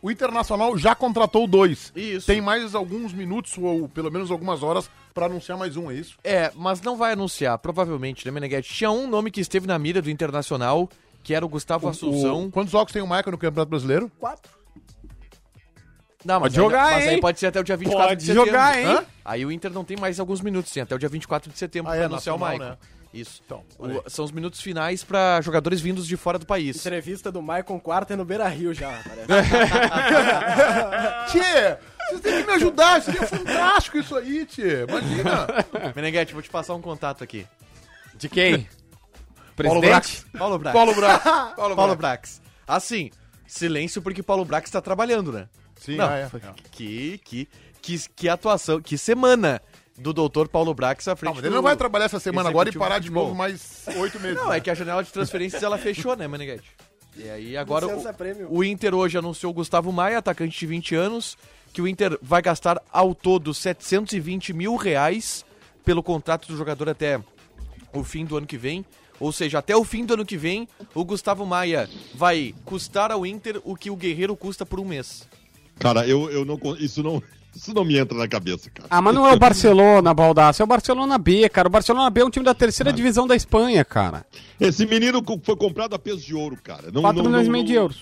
[0.00, 1.92] O Internacional já contratou dois.
[1.94, 2.26] Isso.
[2.26, 6.16] Tem mais alguns minutos, ou pelo menos algumas horas, pra anunciar mais um, é isso?
[6.24, 8.74] É, mas não vai anunciar, provavelmente, né, Meneghetti?
[8.74, 10.88] Tinha um nome que esteve na mira do Internacional,
[11.22, 12.46] que era o Gustavo Assunção.
[12.46, 14.10] O- quantos jogos tem o Michael no Campeonato Brasileiro?
[14.18, 14.50] Quatro.
[16.24, 17.20] Não, mas Pode aí- jogar, Mas aí hein?
[17.20, 18.46] pode ser até o dia 24 Pode de setembro.
[18.46, 18.86] jogar, hein?
[18.86, 19.04] Hã?
[19.24, 21.90] Aí o Inter não tem mais alguns minutos, sim, até o dia 24 de setembro
[21.90, 22.64] Ah, pra é, anunciar o Maicon.
[22.64, 22.76] né?
[23.12, 23.42] Isso.
[23.44, 24.00] Então, O- aí.
[24.06, 26.76] são os minutos finais pra jogadores vindos de fora do país.
[26.76, 29.26] Entrevista do Maicon Quarta no Beira Rio já, parece.
[31.28, 31.76] Tchê,
[32.08, 34.84] vocês têm que me ajudar, seria fantástico isso aí, Tchê.
[34.88, 35.46] Imagina.
[35.94, 37.46] Meneghetti, vou te passar um contato aqui.
[38.14, 38.66] De quem?
[39.56, 39.90] Paulo Presidente?
[39.90, 40.26] Brax.
[40.38, 40.72] Paulo Brax.
[40.74, 41.22] Paulo Brax.
[41.54, 41.98] Paulo Paulo Brax.
[41.98, 42.42] Brax.
[42.66, 43.10] Assim,
[43.46, 45.48] Silêncio porque Paulo Brax está trabalhando, né?
[45.82, 46.30] Sim, Não, ah, é.
[46.70, 47.48] que, que,
[47.80, 49.60] que, que atuação, que semana
[49.98, 52.48] do doutor Paulo Brax à frente Não, mas ele do não vai trabalhar essa semana
[52.48, 54.36] agora e parar de novo mais oito meses.
[54.36, 54.58] Não, né?
[54.58, 56.70] é que a janela de transferências ela fechou, né, Meneghete?
[57.16, 61.36] E aí agora o, o Inter hoje anunciou o Gustavo Maia, atacante de 20 anos,
[61.72, 65.44] que o Inter vai gastar ao todo 720 mil reais
[65.84, 67.20] pelo contrato do jogador até
[67.92, 68.84] o fim do ano que vem.
[69.20, 73.26] Ou seja, até o fim do ano que vem, o Gustavo Maia vai custar ao
[73.26, 75.28] Inter o que o Guerreiro custa por um mês.
[75.82, 76.58] Cara, eu, eu não.
[76.78, 77.22] Isso não.
[77.54, 78.88] Isso não me entra na cabeça, cara.
[78.90, 81.68] Ah, mas não é o Barcelona, Baldaço, é o Barcelona B, cara.
[81.68, 84.24] O Barcelona B é um time da terceira divisão da Espanha, cara.
[84.58, 86.90] Esse menino foi comprado a peso de ouro, cara.
[86.90, 87.98] Não, 4 não- milhões e meio de euros.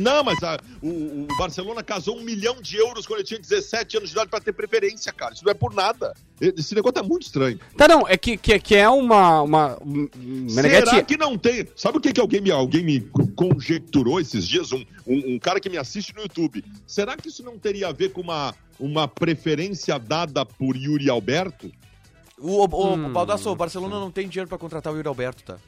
[0.00, 0.88] Não, mas a- o,
[1.24, 4.40] o Barcelona casou um milhão de euros quando ele tinha 17 anos de idade pra
[4.40, 5.32] ter preferência, cara.
[5.34, 6.12] Isso não é por nada.
[6.40, 7.60] Esse negócio tá muito estranho.
[7.76, 9.42] Tá, não, é que, que, que é uma.
[9.42, 11.66] uma um, Meneghetti- Será que não tem?
[11.76, 13.00] Sabe o que, que alguém, me, alguém me
[13.36, 14.72] conjecturou esses dias?
[14.72, 16.64] Um, um, um cara que me assiste no YouTube.
[16.86, 21.70] Será que isso não teria a ver com uma, uma preferência dada por Yuri Alberto?
[22.38, 23.12] O, o, o Hum.
[23.12, 25.58] Baldasso, o Barcelona não tem dinheiro pra contratar o Yuri Alberto, tá?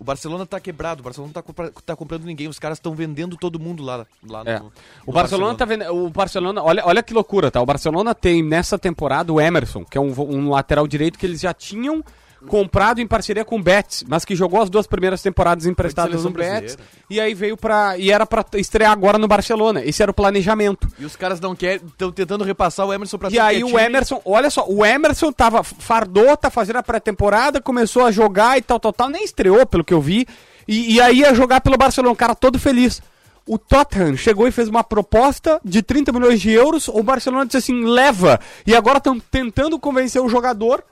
[0.00, 3.36] O Barcelona tá quebrado, o Barcelona não tá, tá comprando ninguém, os caras estão vendendo
[3.36, 4.58] todo mundo lá, lá É.
[4.58, 4.72] no, no
[5.04, 5.84] O Barcelona tá vendo.
[5.94, 7.60] O Barcelona, olha, olha que loucura, tá?
[7.60, 11.40] O Barcelona tem nessa temporada o Emerson, que é um, um lateral direito que eles
[11.42, 12.02] já tinham
[12.48, 16.30] comprado em parceria com o Betis, mas que jogou as duas primeiras temporadas emprestadas no
[16.30, 16.78] Betis.
[17.08, 17.98] E aí veio pra.
[17.98, 19.84] E era pra estrear agora no Barcelona.
[19.84, 20.88] Esse era o planejamento.
[20.98, 23.78] E os caras não querem, estão tentando repassar o Emerson pra E aí o.
[23.78, 28.62] Emerson, olha só, o Emerson tava fardou, tá fazendo a pré-temporada, começou a jogar e
[28.62, 30.26] tal, tal, tal, nem estreou, pelo que eu vi.
[30.66, 33.02] E, e aí ia jogar pelo Barcelona, o cara todo feliz.
[33.46, 37.56] O Tottenham chegou e fez uma proposta de 30 milhões de euros, o Barcelona disse
[37.56, 38.38] assim, leva.
[38.64, 40.84] E agora estão tentando convencer o jogador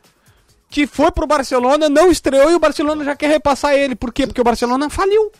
[0.70, 3.94] que foi pro Barcelona, não estreou e o Barcelona já quer repassar ele.
[3.94, 4.26] Por quê?
[4.26, 5.30] Porque o Barcelona faliu.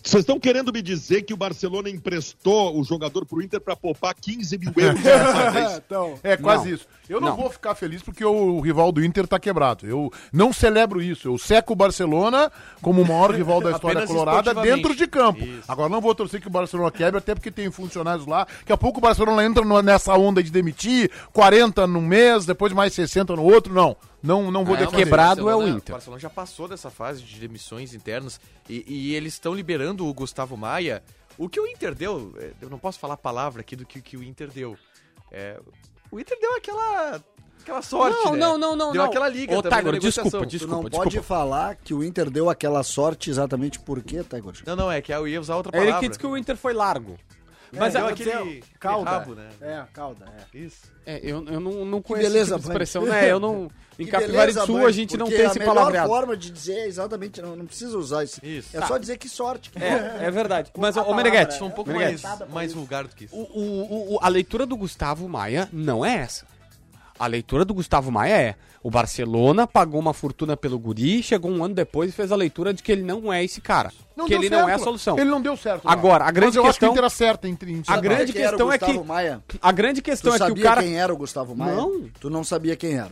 [0.00, 4.14] Vocês estão querendo me dizer que o Barcelona emprestou o jogador pro Inter pra poupar
[4.14, 5.00] 15 mil euros?
[5.84, 6.74] Então, É quase Não.
[6.74, 6.86] isso.
[7.08, 7.36] Eu não, Não.
[7.36, 9.86] vou ficar feliz porque o rival do Inter tá quebrado.
[9.86, 11.26] Eu não celebro isso.
[11.28, 15.40] Eu seco o Barcelona como o maior rival da história colorada dentro de campo.
[15.44, 15.64] Isso.
[15.66, 18.46] Agora não vou torcer que o Barcelona quebre, até porque tem funcionários lá.
[18.60, 22.92] Daqui a pouco o Barcelona entra nessa onda de demitir 40 num mês, depois mais
[22.94, 23.74] 60 no outro.
[23.74, 23.96] Não.
[24.22, 25.04] Não, não vou É, defender.
[25.04, 25.94] quebrado é o Barcelona- Inter.
[25.94, 30.12] O Barcelona já passou dessa fase de demissões internas e, e eles estão liberando o
[30.14, 31.02] Gustavo Maia.
[31.36, 34.00] O que o Inter deu, é, eu não posso falar a palavra aqui do que,
[34.02, 34.76] que o Inter deu.
[35.30, 35.60] É,
[36.10, 37.22] o Inter deu aquela,
[37.60, 38.38] aquela sorte, não, né?
[38.38, 39.08] não, não, não, Deu não.
[39.10, 40.40] aquela liga Ô, também Tiger, desculpa, negociação.
[40.40, 41.04] Tu desculpa, não desculpa.
[41.10, 44.62] pode falar que o Inter deu aquela sorte exatamente por quê, Tiger?
[44.66, 46.00] Não, não, é que eu ia usar outra Ele palavra.
[46.00, 47.16] que disse que o Inter foi largo.
[47.72, 49.10] Mas É, eu aquele, cauda.
[49.10, 49.48] rabo, né?
[49.60, 50.58] É, cauda, é.
[50.58, 50.82] Isso.
[51.04, 53.28] É, eu, eu não, não conheço beleza, essa tipo expressão, né?
[53.30, 53.70] Eu não.
[53.98, 56.08] Em Capivari do Sul a gente não tem esse A melhor palavreado.
[56.08, 58.40] forma de dizer é exatamente, não, não precisa usar isso.
[58.44, 58.76] Isso.
[58.76, 58.86] É Tá.
[58.86, 59.70] só dizer que sorte.
[59.70, 60.70] que É, é verdade.
[60.78, 61.50] Mas, A ô, é.
[61.50, 63.34] Sou um pouco mais, mais vulgar do que isso.
[63.34, 66.46] o, o- o- a leitura do Gustavo Maia não é essa.
[67.18, 71.64] A leitura do Gustavo Maia é: o Barcelona pagou uma fortuna pelo Guri, chegou um
[71.64, 73.90] ano depois e fez a leitura de que ele não é esse cara.
[73.90, 74.84] que deu ele não é a certo.
[74.84, 75.18] solução.
[75.18, 75.84] Ele não deu certo.
[75.84, 75.90] não.
[75.92, 78.36] Agora, a grande Mas eu acho que o questão- Inter acerta em, em A grande
[78.38, 79.42] era o questão é Gustavo que- Maia?
[79.60, 80.82] A grande Tu questão é que sabia o cara.
[80.82, 81.74] quem era o Gustavo Maia?
[81.74, 82.08] Não.
[82.20, 83.10] Tu não sabia quem era.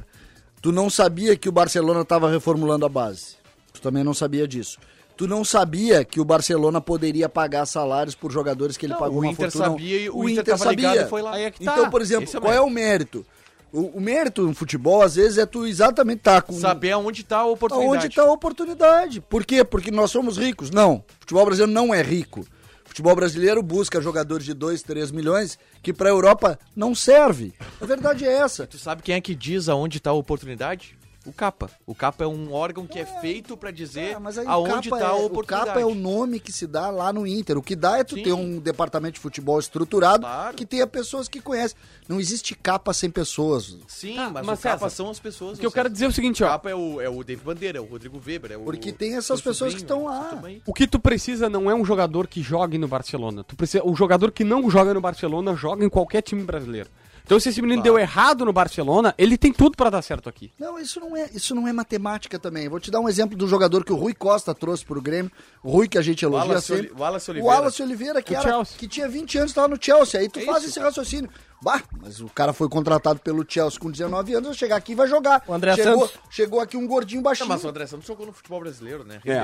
[0.63, 3.37] Tu não sabia que o Barcelona estava reformulando a base.
[3.73, 4.79] Tu também não sabia disso.
[5.17, 9.17] Tu não sabia que o Barcelona poderia pagar salários por jogadores que ele Não, pagou
[9.17, 9.65] o uma Inter fortuna.
[9.73, 11.35] sabia e o Inter e foi lá.
[11.35, 11.73] Aí é que tá.
[11.73, 13.25] Então, por exemplo, Esse é o qual é o mérito?
[13.73, 16.53] O, o mérito no futebol, às vezes, é tu exatamente tá com...
[16.53, 17.97] Saber aonde tá a oportunidade.
[17.97, 19.21] Onde está a oportunidade?
[19.21, 19.65] Por quê?
[19.65, 20.71] Porque nós somos ricos?
[20.71, 20.97] Não.
[20.97, 22.41] O futebol brasileiro não é rico.
[22.41, 27.53] O futebol brasileiro busca jogadores de 2, 3 milhões que para a Europa não serve.
[27.81, 28.67] A verdade é essa.
[28.67, 30.97] Tu sabe quem é que diz aonde tá a oportunidade?
[31.27, 31.69] O Capa.
[31.85, 34.89] O Capa é um órgão que é feito pra dizer Ah, mas aí o aonde
[34.89, 35.67] capa, tá a é, o oportunidade.
[35.67, 37.59] capa é o nome que se dá lá no Inter.
[37.59, 38.23] O que dá é tu Sim.
[38.23, 40.57] ter um departamento de futebol estruturado Claro.
[40.57, 41.77] que tenha pessoas que conhecem.
[42.09, 43.77] Não existe capa sem pessoas.
[43.89, 45.57] Sim, Tá, mas, mas o Capa César, são as pessoas.
[45.59, 46.51] O que eu quero dizer é o seguinte, O ó.
[46.51, 48.61] Capa é o, é o David Bandeira, é o Rodrigo Weber, é o...
[48.61, 50.27] Porque tem essas o pessoas que sobrinho, estão lá.
[50.29, 50.63] isso também.
[50.65, 53.43] O que tu precisa não é um jogador que jogue no Barcelona.
[53.43, 56.89] Tu precisa, o jogador que não joga no Barcelona joga em qualquer time brasileiro.
[57.27, 60.53] Então se esse menino deu errado no Barcelona, ele tem tudo pra dar certo aqui.
[60.57, 62.69] Não, isso não é, isso não é matemática também.
[62.69, 65.31] Vou te dar um exemplo do jogador que o Rui Costa trouxe pro Grêmio.
[65.61, 66.93] O Rui que a gente elogia Wallace sempre.
[66.93, 67.57] Oli- Wallace O Oliveira.
[67.57, 68.79] Wallace Oliveira, que, Do era, Chelsea.
[68.79, 70.21] que tinha 20 anos, estava no Chelsea.
[70.21, 70.69] Aí tu É faz isso.
[70.69, 71.29] esse raciocínio.
[71.61, 74.95] Bah, mas o cara foi contratado pelo Chelsea com 19 anos, vai chegar aqui e
[74.95, 75.43] vai jogar.
[75.49, 76.21] O André chegou, Santos.
[76.31, 77.49] chegou aqui um gordinho Não, baixinho.
[77.49, 79.21] mas o André Santos jogou no futebol brasileiro, né?
[79.27, 79.43] É.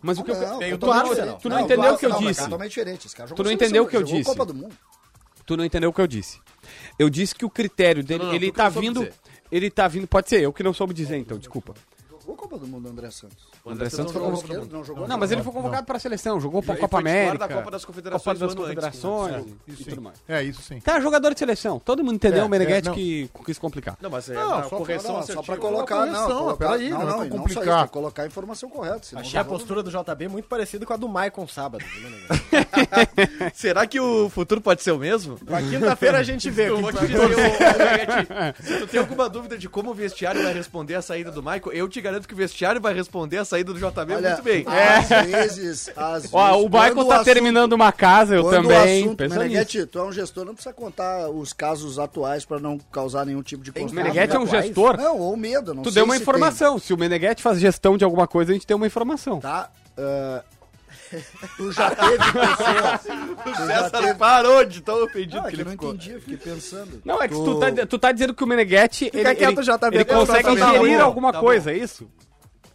[0.00, 0.58] Mas o que eu, Não, eu- não,
[1.08, 1.40] diferente.
[1.42, 2.42] tu não Não, entendeu o que eu não, disse.
[2.44, 3.06] totalmente diferente.
[3.08, 4.22] Esse cara jogou Tu não entendeu o que eu disse.
[4.24, 4.76] Copa do Mundo.
[5.44, 6.38] Tu não entendeu o que eu disse.
[6.98, 9.14] Eu disse que o critério dele, Não, não, ele tá vindo, dizer.
[9.50, 11.74] ele tá vindo, pode ser, eu que não soube dizer então, desculpa.
[12.34, 13.36] Jogou Copa do Mundo, André Santos.
[13.64, 14.52] O André Santos foi não convocado.
[14.54, 14.72] jogou no mundo.
[14.78, 15.08] Não jogou?
[15.08, 17.38] Não, mas ele foi convocado para a seleção, jogou pra Ele Copa América.
[17.46, 20.16] da Copa das Confederações Copa das ano antes, Confederações Isso e tudo mais.
[20.28, 20.80] É, isso sim.
[20.80, 21.78] Tá, jogador de seleção.
[21.78, 23.96] Todo mundo entendeu É, o Meneghetti é, que quis complicar.
[24.00, 26.90] Não, mas é Não, a só- correção Não, só pra colocar, não, correção, colocar, peraí,
[26.90, 27.88] não, não é complicar.
[27.88, 29.00] colocar a informação correta.
[29.04, 31.84] senão Achei a postura do JB muito parecida com a do Maicon sábado.
[33.54, 35.38] Será que o futuro pode ser o mesmo?
[35.44, 36.64] Na quinta-feira a gente vê.
[36.74, 40.94] Eu vou te dizer, se tu tem alguma dúvida de como o vestiário vai responder
[40.94, 43.78] a saída do Michael, eu te garanto que o vestiário vai responder a saída do
[43.78, 44.64] JB Olha, muito bem.
[44.66, 49.02] às vezes, às Ó, vezes, o Michael tá assunto- terminando uma casa, eu quando também.
[49.02, 49.28] O assunto.
[49.30, 53.42] Meneghetti, tu é um gestor, não precisa contar os casos atuais pra não causar nenhum
[53.42, 54.08] tipo de O constrangimento.
[54.08, 54.64] Meneghetti é um atuais?
[54.66, 54.96] gestor.
[54.96, 56.78] Não, ou medo, não Tu sei deu uma se informação.
[56.78, 59.34] Se o Meneghetti faz gestão de alguma coisa, a gente tem uma informação.
[59.40, 59.42] tem.
[59.50, 59.70] Tá?
[59.98, 60.42] ah,
[61.56, 63.04] tu já teve pessoas...
[63.46, 64.14] O já César teve...
[64.14, 65.94] parou de tão ofendido Não, é que que eu ele não ficou.
[65.94, 67.02] entendi, eu fiquei pensando.
[67.04, 70.04] Não, é que tu, tá, tu tá dizendo que o Meneghetti ele, quieto, ele, ele
[70.04, 72.08] tá bom, consegue bom, tá gerir bom, alguma tá coisa, é isso?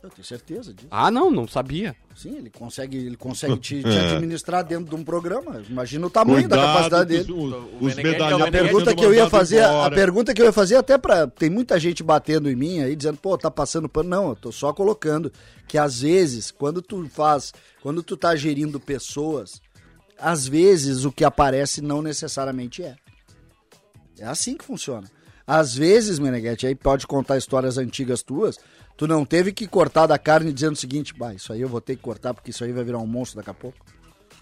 [0.02, 0.88] Eu tenho certeza disso.
[0.90, 1.94] Ah, não, não sabia.
[2.16, 5.62] Sim, ele consegue, ele consegue te, te administrar dentro de um programa.
[5.70, 7.34] Imagina o tamanho da Cuidado capacidade que dele.
[7.34, 10.42] os, os, os medalhões é A pergunta sendo que eu ia fazer, a pergunta que
[10.42, 11.28] eu ia fazer até pra.
[11.28, 14.10] tem muita gente batendo em mim aí dizendo, pô, tá passando pano.
[14.10, 15.32] Não, eu tô só colocando
[15.68, 19.62] que às vezes, quando tu faz, quando tu tá gerindo pessoas,
[20.18, 22.96] às vezes o que aparece não necessariamente é.
[24.18, 25.10] É assim que funciona.
[25.46, 28.60] Às vezes, Meneghetti, aí pode contar histórias antigas tuas,
[29.00, 31.80] tu não teve que cortar da carne dizendo o seguinte, bah, isso aí eu vou
[31.80, 33.78] ter que cortar porque isso aí vai virar um monstro daqui a pouco.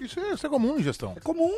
[0.01, 1.14] Isso é, isso é comum em gestão.
[1.16, 1.51] É comum.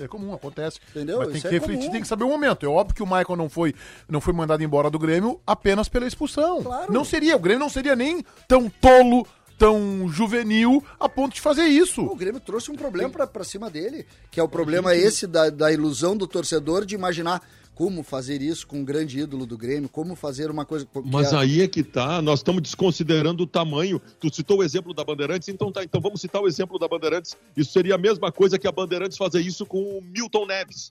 [0.00, 0.78] É comum, acontece.
[0.90, 1.18] Entendeu?
[1.18, 1.92] Mas tem Isso que é refletir, comum.
[1.92, 2.64] tem que saber o momento.
[2.64, 3.74] É óbvio que o Michael não foi,
[4.08, 6.62] não foi mandado embora do Grêmio apenas pela expulsão.
[6.62, 6.92] Claro.
[6.92, 9.26] Não seria, o Grêmio não seria nem tão tolo,
[9.58, 12.02] tão juvenil a ponto de fazer isso.
[12.04, 15.50] O Grêmio trouxe um problema pra, pra cima dele, que é o problema esse da,
[15.50, 17.42] da ilusão do torcedor de imaginar
[17.76, 20.86] como fazer isso com um grande ídolo do Grêmio, como fazer uma coisa...
[20.86, 24.00] que Mas é- aí é que tá, nós estamos desconsiderando o tamanho.
[24.18, 27.36] Tu citou o exemplo da Bandeirantes, então tá, então vamos citar o exemplo da Bandeirantes.
[27.54, 30.90] Isso seria a mesma coisa que a Bandeirantes fazer isso com o Milton Neves.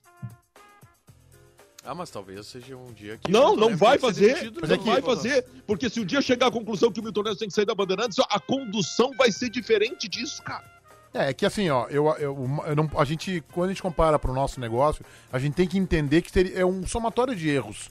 [1.82, 3.32] Ah, mas talvez seja um dia que.
[3.32, 4.76] Não, o não Neves vai que fazer, não né?
[4.76, 7.54] vai fazer, porque se um dia chegar à conclusão que o Milton Neves tem que
[7.54, 10.75] sair da Bandeirantes, a condução vai ser diferente disso, cara.
[11.16, 14.18] É, é que assim, ó, eu, eu, eu não, a gente, quando a gente compara
[14.18, 17.90] pro nosso negócio, a gente tem que entender que é um somatório de erros.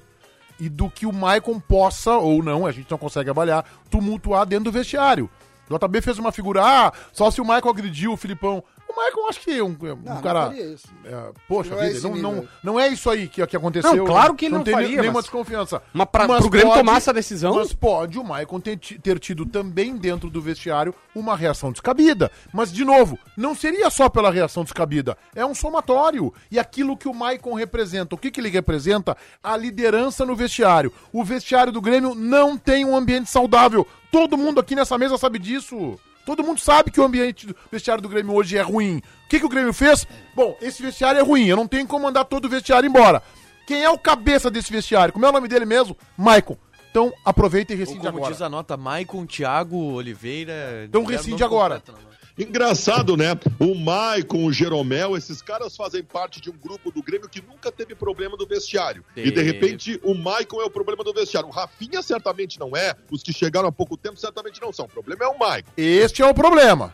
[0.59, 4.65] E do que o Maicon possa, ou não, a gente não consegue avaliar, tumultuar dentro
[4.65, 5.29] do vestiário.
[5.69, 8.63] O JB fez uma figura, ah, só se o Michael agrediu o Filipão.
[8.95, 10.45] O Michael, acho que é um, um Não, não cara.
[10.47, 10.87] faria isso.
[11.03, 13.95] é, poxa Não é vida, esse não, não, não é isso aí que, que aconteceu.
[13.95, 15.81] Não, claro que ele não tem faria, nenhuma mas- desconfiança.
[15.93, 17.55] Mas pra, pro Grêmio tomar essa decisão.
[17.55, 22.31] Mas pode o Maicon ter, ter tido também dentro do vestiário uma reação descabida.
[22.53, 25.17] Mas, de novo, não seria só pela reação descabida.
[25.35, 26.33] É um somatório.
[26.49, 29.17] E aquilo que o Maicon representa, o que, que ele representa?
[29.43, 30.91] A liderança no vestiário.
[31.11, 33.85] O vestiário do Grêmio não tem um ambiente saudável.
[34.11, 35.99] Todo mundo aqui nessa mesa sabe disso.
[36.25, 38.97] Todo mundo sabe que o ambiente do vestiário do Grêmio hoje é ruim.
[39.25, 40.07] O que, que o Grêmio fez?
[40.35, 41.45] Bom, esse vestiário é ruim.
[41.45, 43.21] Eu não tenho como mandar todo o vestiário embora.
[43.67, 45.13] Quem é o cabeça desse vestiário?
[45.13, 45.95] Como é o nome dele mesmo?
[46.17, 46.57] Maicon.
[46.89, 48.31] Então aproveita e Ou rescinde como agora.
[48.31, 50.85] diz a nota, Maicon, Thiago, Oliveira.
[50.87, 51.79] Então rescinde agora.
[51.81, 52.15] completa, não.
[52.37, 53.37] Engraçado, né?
[53.59, 57.71] O Maicon, o Jeromel, esses caras fazem parte de um grupo do Grêmio que nunca
[57.71, 59.05] teve problema do vestiário.
[59.15, 61.47] E de repente o Maicon é o problema do vestiário.
[61.47, 64.85] O Rafinha certamente não é, os que chegaram há pouco tempo certamente não são.
[64.85, 65.71] O problema é o Maicon.
[65.77, 66.93] Este é o problema.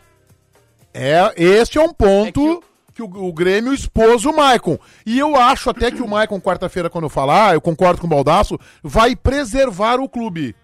[0.94, 4.78] É, este é um ponto É que que, o, o Grêmio expôs o Maicon.
[5.04, 8.10] E eu acho até que o Maicon, quarta-feira, quando eu falar, eu concordo com o
[8.10, 10.54] Baldaço, vai preservar o clube.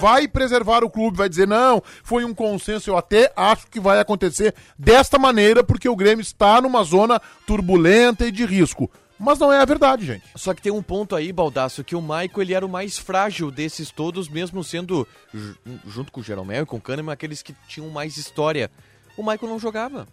[0.00, 4.00] Vai preservar o clube, vai dizer, não, foi um consenso, eu até acho que vai
[4.00, 8.90] acontecer desta maneira, porque o Grêmio está numa zona turbulenta e de risco.
[9.18, 10.24] Mas não é a verdade, gente.
[10.34, 13.50] Só que tem um ponto aí, Baldaço, que o Maicon ele era o mais frágil
[13.50, 15.56] desses todos, mesmo sendo, ju-
[15.86, 18.70] junto com o Jeromel e com o Kahneman, aqueles que tinham mais história.
[19.16, 20.06] O Maicon não jogava.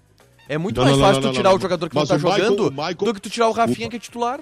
[0.48, 2.08] É muito Não, mais não, fácil não, tu não, tirar não, o jogador que mas
[2.10, 3.92] não tá jogando o Maicon- do que tu tirar o Rafinha Opa.
[3.92, 4.40] que é titular.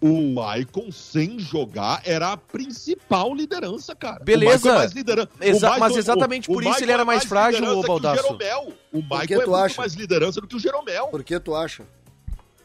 [0.00, 4.22] O Maicon, sem jogar, era a principal liderança, cara.
[4.22, 4.68] Beleza.
[4.68, 5.28] O é mais liderança.
[5.40, 7.78] Exa- O Maicon- mas exatamente o- por o isso ele era é mais frágil, liderança
[7.78, 8.22] ô que Baldasso.
[8.22, 8.72] Jeromel.
[8.92, 9.80] O Maicon é tu muito acha?
[9.80, 11.08] mais liderança do que o Jeromel.
[11.08, 11.84] Por que tu acha?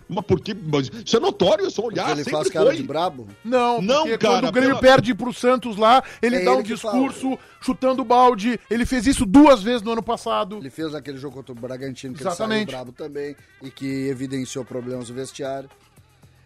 [0.08, 0.54] Mas por que?
[0.54, 2.76] Mas isso é notório, é só Porque olhar, ele faz cara foi.
[2.76, 3.26] de brabo?
[3.44, 6.52] Não, Não, porque cara, quando o Grêmio pela- perde pro Santos lá, ele É dá
[6.52, 8.60] ele um discurso chutando balde.
[8.70, 10.58] Ele fez isso duas vezes no ano passado.
[10.58, 12.64] Ele fez aquele jogo contra o Bragantino que Exatamente.
[12.64, 15.70] ele saiu brabo também e que evidenciou problemas no vestiário.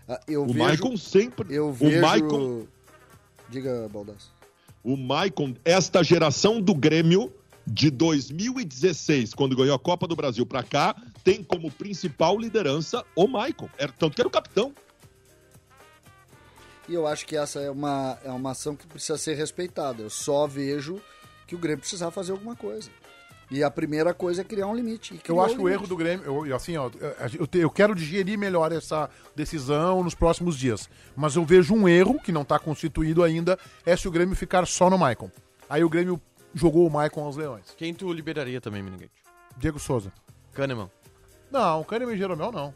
[0.07, 1.53] Ah, Eu O vejo, Maicon sempre.
[1.55, 2.01] eu o vejo...
[2.01, 2.67] Maicon,
[3.49, 4.31] Diga, Baldasso.
[4.83, 7.33] o Maicon, esta geração do Grêmio
[7.65, 13.27] de 2016, quando ganhou a Copa do Brasil pra cá, tem como principal liderança o
[13.27, 13.69] Maicon.
[13.77, 14.73] Era, tanto que era o capitão.
[16.87, 20.03] E eu acho que essa é uma, é uma ação que precisa ser respeitada.
[20.03, 21.01] Eu só vejo
[21.45, 22.89] que o Grêmio precisava fazer alguma coisa.
[23.49, 25.13] E a primeira coisa é criar um limite.
[25.15, 26.89] E Eu acho que o erro do Grêmio, eu, assim, ó,
[27.39, 30.89] eu, te- eu quero digerir melhor essa decisão nos próximos dias.
[31.15, 34.67] Mas eu vejo um erro, que não tá constituído ainda, é se o Grêmio ficar
[34.67, 35.31] só no Maicon.
[35.69, 36.19] Aí o Grêmio
[36.53, 37.73] jogou o Maicon aos Leões.
[37.77, 39.11] Quem tu liberaria também, Miniguete?
[39.55, 40.11] Diego Souza.
[40.53, 40.89] Kahneman.
[41.49, 42.73] Não, Kahneman e Jeromel não.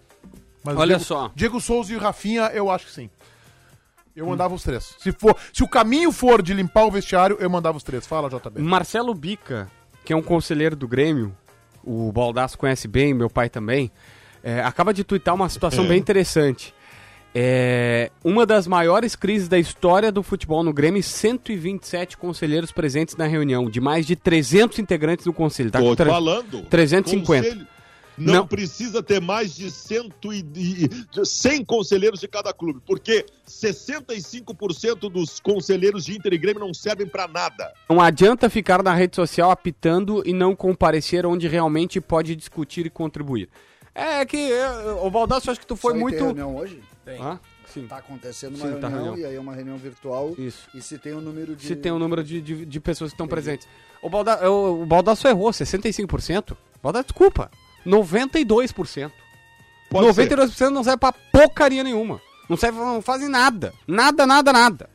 [0.63, 1.31] Mas Olha Diego, só.
[1.35, 3.09] Diego Souza e Rafinha, eu acho que sim.
[4.15, 4.95] Eu mandava os três.
[4.99, 8.05] Se, for, se o caminho for de limpar o vestiário, eu mandava os três.
[8.05, 8.61] Fala, JB.
[8.61, 9.69] Marcelo Bica,
[10.11, 11.33] que é um conselheiro do Grêmio,
[11.81, 13.89] o Baldasso conhece bem, meu pai também,
[14.43, 16.73] é, acaba de tuitar uma situação bem interessante.
[17.33, 23.25] É, uma das maiores crises da história do futebol no Grêmio, 127 conselheiros presentes na
[23.25, 25.71] reunião, de mais de 300 integrantes do conselho.
[25.71, 26.63] Tá Tô falando.
[26.63, 27.47] 350.
[27.47, 27.67] Conselho
[28.21, 28.47] Não, Não.
[28.47, 35.09] precisa ter mais de, cento e, de, de 100 conselheiros de cada clube, porque 65%
[35.09, 37.73] dos conselheiros de Inter e Grêmio não servem pra nada.
[37.89, 42.89] Não adianta ficar na rede social apitando e não comparecer onde realmente pode discutir e
[42.89, 43.49] contribuir.
[43.93, 44.51] É que,
[45.01, 46.17] o Baldasso, acho que tu foi aí muito...
[46.17, 46.79] Tem reunião hoje?
[47.19, 47.39] Hã?
[47.65, 47.87] Sim.
[47.87, 49.17] Tá acontecendo Sim, uma tá reunião, reunião.
[49.17, 50.35] e aí é uma reunião virtual.
[50.37, 50.67] Isso.
[50.75, 51.65] E se tem o número de.
[51.65, 53.65] Se tem o número de, de, de pessoas que estão presentes.
[54.01, 56.55] O, Balda, o, o Baldasso errou, 65%.
[56.83, 57.49] Baldasso, desculpa,
[57.85, 59.11] 92%.
[59.89, 62.21] Pode 92% não serve pra porcaria nenhuma.
[62.49, 63.73] Não serve, não fazem nada.
[63.87, 64.89] Nada, nada, nada.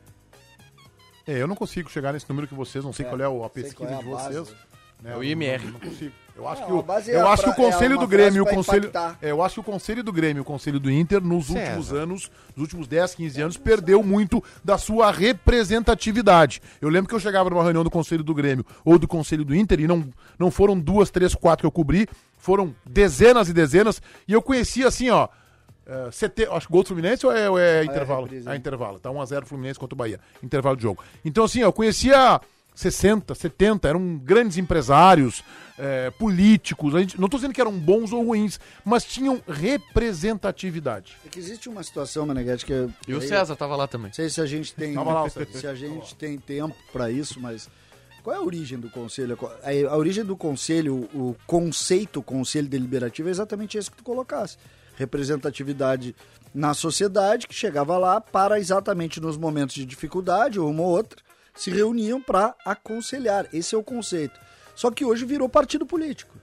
[1.26, 3.90] É, eu não consigo chegar nesse número que vocês, não sei qual é a pesquisa
[3.90, 4.38] é a de base.
[4.38, 4.56] vocês.
[5.02, 5.64] né, É o eu IMR.
[5.64, 6.14] Não, não consigo.
[6.36, 8.06] Eu acho Não, que o, é eu a acho que o é conselho uma do
[8.06, 8.90] Grêmio, o pra conselho,
[9.22, 11.58] é, eu acho que o conselho do Grêmio, o conselho do Inter nos César.
[11.60, 16.60] últimos anos, nos últimos 10, 15 anos, perdeu muito da sua representatividade.
[16.80, 19.54] Eu lembro que eu chegava numa reunião do conselho do Grêmio ou do conselho do
[19.54, 20.08] Inter e não,
[20.38, 22.06] não foram duas, três, quatro que eu cobri,
[22.36, 25.28] foram dezenas e dezenas e eu conhecia assim, ó,
[25.86, 28.22] é, CT, acho que gol do Fluminense ou é, ou é intervalo?
[28.24, 28.98] reprise, É, intervalo.
[28.98, 30.20] Tá 1x0 Fluminense contra o Bahia.
[30.42, 31.02] Intervalo de jogo.
[31.24, 32.40] Então, assim, eu conhecia
[32.76, 35.42] 60, 70, eram grandes empresários,
[35.78, 36.94] é, políticos.
[36.94, 41.16] A gente, não tô dizendo que eram bons ou ruins, mas tinham representatividade.
[41.24, 42.72] É que existe uma situação, Meneghete, que.
[42.74, 44.08] é- E o César tava lá também.
[44.08, 45.46] Não sei se a gente tem, Tava lá César.
[45.58, 47.68] se a gente tem tempo para isso, mas
[48.22, 49.38] qual é a origem do conselho?
[49.90, 54.58] A, origem do conselho, o conceito conselho deliberativo é exatamente esse que tu colocasse.
[54.96, 56.14] Representatividade
[56.54, 61.25] na sociedade que chegava lá para exatamente nos momentos de dificuldade ou uma ou outra
[61.56, 63.46] se reuniam para aconselhar.
[63.52, 64.38] Esse é o conceito.
[64.74, 66.36] Só que hoje virou partido político.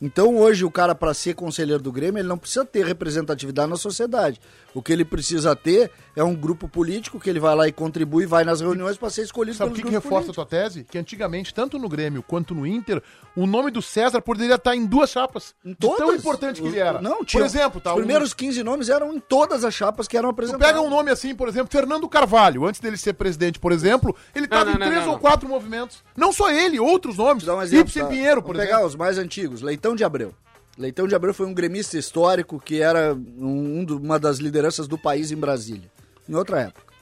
[0.00, 3.76] Então hoje o cara para ser conselheiro do Grêmio, ele não precisa ter representatividade na
[3.76, 4.40] sociedade.
[4.74, 8.26] O que ele precisa ter é um grupo político que ele vai lá e contribui,
[8.26, 10.82] vai nas reuniões para ser escolhido Sabe o que, que reforça a tua tese?
[10.82, 13.00] Que antigamente, tanto no Grêmio quanto no Inter,
[13.36, 15.54] o nome do César poderia estar em duas chapas.
[15.64, 15.98] Em todas.
[15.98, 17.00] Tão importante que ele era.
[17.00, 17.90] Não, tinha, Por exemplo, tá?
[17.92, 20.66] os um- primeiros 15 nomes eram em todas as chapas que eram Tu apresentadas.
[20.66, 24.46] pega um nome assim, por exemplo, Fernando Carvalho, antes dele ser presidente, por exemplo, ele
[24.46, 25.18] estava em não, três não, ou não.
[25.20, 26.02] quatro movimentos.
[26.16, 27.46] Não só ele, outros nomes.
[27.46, 27.86] Um exemplo.
[27.86, 28.08] Ibsen tá?
[28.08, 28.76] Pinheiro, por Vamos exemplo.
[28.76, 29.62] pegar os mais antigos.
[29.62, 30.34] Leitão de Abreu.
[30.76, 34.98] Leitão de Abreu foi um gremista histórico que era um, um uma das lideranças do
[34.98, 35.90] país em Brasília,
[36.28, 36.92] em outra época.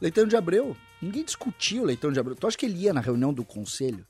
[0.00, 2.36] Leitão de Abreu, ninguém discutia o Leitão de Abreu.
[2.36, 4.04] Tu acha que ele ia na reunião do conselho?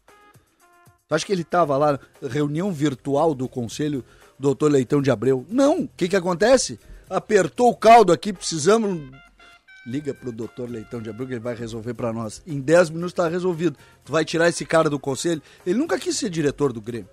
[1.06, 4.04] Tu acha que ele estava lá, reunião virtual do conselho,
[4.38, 5.46] doutor Leitão de Abreu?
[5.48, 5.82] Não!
[5.82, 6.80] O que que acontece?
[7.08, 9.00] Apertou o caldo aqui, precisamos
[9.84, 12.40] Liga pro doutor Leitão de Abreu que ele vai resolver pra nós.
[12.46, 13.76] Em 10 minutos tá resolvido.
[14.04, 15.42] Tu vai tirar esse cara do conselho.
[15.66, 17.08] Ele nunca quis ser diretor do Grêmio.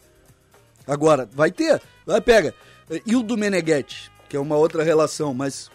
[0.88, 1.82] Agora, vai ter.
[2.05, 2.53] Vai, pega.
[3.05, 5.69] E o do Meneghetti, que é uma outra relação, mas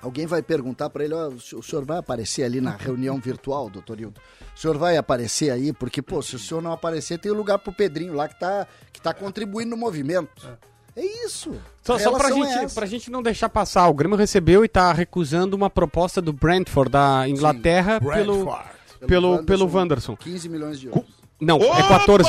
[0.00, 3.18] alguém vai perguntar pra ele, ó, o senhor- o senhor vai aparecer ali na reunião
[3.20, 4.20] virtual, doutor Hildo?
[4.54, 5.72] O senhor vai aparecer aí?
[5.72, 9.00] Porque, pô, se o senhor não aparecer, tem lugar pro Pedrinho lá que tá, que
[9.00, 10.48] tá contribuindo no movimento.
[10.94, 11.54] É isso.
[11.82, 12.74] Só, A só pra, é gente, essa.
[12.74, 16.90] pra gente não deixar passar, o Grêmio recebeu e tá recusando uma proposta do Brentford
[16.90, 18.68] da Inglaterra pelo, Brentford.
[19.06, 20.16] pelo, pelo Wanderson.
[20.16, 21.04] 15 milhões de euros.
[21.40, 22.28] Não, é 14.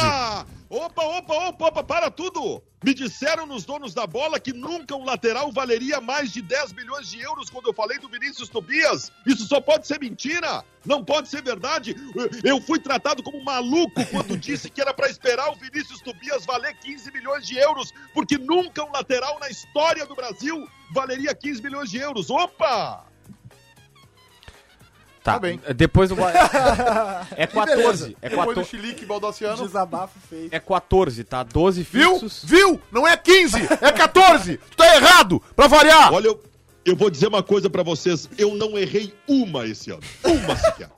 [0.76, 2.64] Opa, opa, opa, opa, para tudo!
[2.84, 7.08] Me disseram nos donos da bola que nunca um lateral valeria mais de 10 milhões
[7.08, 9.12] de euros quando eu falei do Vinícius Tobias.
[9.24, 11.96] Isso só pode ser mentira, não pode ser verdade.
[12.44, 16.44] Eu fui tratado como um maluco quando disse que era para esperar o Vinícius Tobias
[16.44, 21.62] valer 15 milhões de euros, porque nunca um lateral na história do Brasil valeria 15
[21.62, 22.32] milhões de euros.
[22.32, 23.13] Opa!
[25.24, 25.60] Tá, Tá bem.
[25.76, 26.16] Depois do.
[27.38, 28.18] é 14.
[28.22, 29.66] É, Depois do 14 Chilique Baldaciano.
[29.66, 30.54] Desabafo feito.
[30.54, 31.44] é 14, tá?
[31.44, 32.20] 12 Viu?
[32.20, 32.44] fixos.
[32.44, 32.82] Viu?
[32.92, 34.58] Não é 15, é 14.
[34.58, 36.12] Tu tá errado, pra variar.
[36.14, 36.44] Olha, eu,
[36.86, 40.02] eu vou dizer uma coisa para vocês: eu não errei uma esse ano.
[40.24, 40.90] Uma sequer.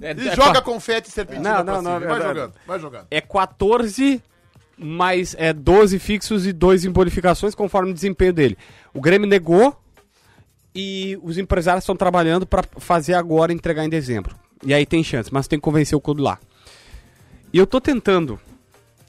[0.00, 2.00] É, E é joga qua- confete e serpentina Não, pra não, cima.
[2.00, 3.06] não, vai é- jogando, vai jogando.
[3.10, 4.22] é 14
[4.76, 8.58] mais é 12 fixos e 2 em bonificações conforme o desempenho dele.
[8.92, 9.76] O Grêmio negou
[10.74, 14.36] e os empresários estão trabalhando para fazer agora e entregar em dezembro.
[14.64, 16.38] E aí tem chance, mas tem que convencer o clube lá.
[17.52, 18.40] E eu tô tentando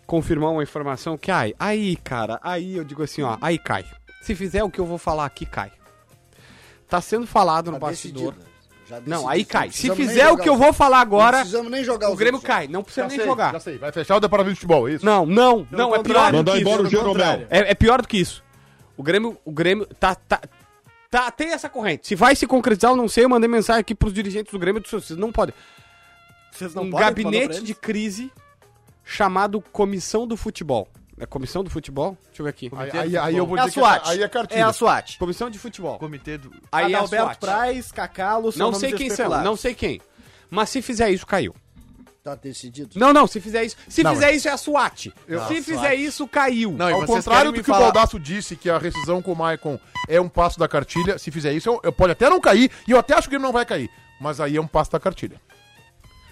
[0.05, 3.85] confirmar uma informação que, ai, aí, cara, aí eu digo assim, ó, aí cai.
[4.21, 5.71] Se fizer o que eu vou falar aqui, cai.
[6.87, 8.33] Tá sendo falado no Tá bastidor.
[8.33, 8.55] decidido.
[8.87, 9.67] Já Não, aí cai.
[9.67, 12.39] Não Se fizer o que eu vou falar Não agora, precisamos nem jogar o Grêmio
[12.39, 12.67] cai.
[12.67, 13.51] Não precisa Já nem sei, jogar.
[13.53, 13.77] já sei.
[13.79, 15.03] Vai fechar o departamento de futebol, é isso?
[15.05, 16.31] Não, não, não, é pior.
[16.31, 17.47] Mandar que embora o Jeromel.
[17.49, 18.43] É, é pior do que isso.
[18.95, 20.39] O Grêmio, o Grêmio tá, tá,
[21.09, 22.07] tá, tem essa corrente.
[22.07, 23.25] Se vai se concretizar, eu não sei.
[23.25, 24.81] Eu mandei mensagem aqui pros dirigentes do Grêmio.
[24.85, 25.53] Vocês não podem.
[26.51, 28.31] Vocês não um podem gabinete de crise
[29.03, 30.87] chamado Comissão do Futebol.
[31.17, 32.17] É Comissão do Futebol?
[32.25, 32.71] Deixa eu ver aqui.
[32.75, 34.09] Aí, aí, aí eu vou É a dizer que SWAT.
[34.09, 34.59] aí é cartilha.
[34.59, 35.17] É a SWAT.
[35.17, 35.97] Comissão de Futebol.
[35.97, 36.51] Comitê do.
[36.71, 37.39] Aí é a Adalberto SWAT.
[37.39, 40.01] Praz, Cacalo, são Não sei quem são, não sei quem.
[40.49, 41.55] Mas se fizer isso, caiu.
[42.25, 42.89] Tá decidido.
[42.99, 43.75] Não, não, se fizer isso.
[43.87, 45.13] Se Não, fizer isso, é a SWAT.
[45.27, 46.71] Eu- se fizer isso, caiu.
[46.71, 48.79] Não, e Ao vocês contrário querem do me que o falar- Baldaço disse, que a
[48.79, 52.13] rescisão com o Maicon é um passo da cartilha, se fizer isso, eu, eu pode
[52.13, 53.91] até não cair, e eu até acho que ele não vai cair.
[54.19, 55.39] Mas aí é um passo da cartilha.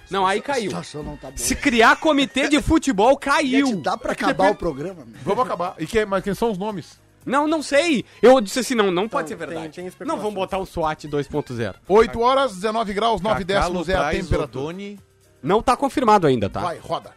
[0.10, 0.72] Não, aí A caiu.
[0.72, 1.38] situação não tá boa.
[1.38, 3.68] Se criar comitê de futebol, caiu.
[3.68, 5.06] Gente, dá pra É que acabar o programa?
[5.06, 5.20] meu?
[5.24, 5.76] Vamos acabar.
[5.78, 7.00] E quem, mas quem são os nomes?
[7.24, 8.04] Não, não sei.
[8.20, 9.74] Eu disse assim, não, não pode ser tem- verdade.
[9.76, 11.76] tem não, vamos botar o SWAT 2.0.
[11.88, 14.64] 8 horas, 19 graus, 9 Cacalo, décimos é a temperatura.
[14.64, 15.00] Odoni.
[15.44, 16.62] Não tá confirmado ainda, tá?
[16.62, 17.12] Vai, roda.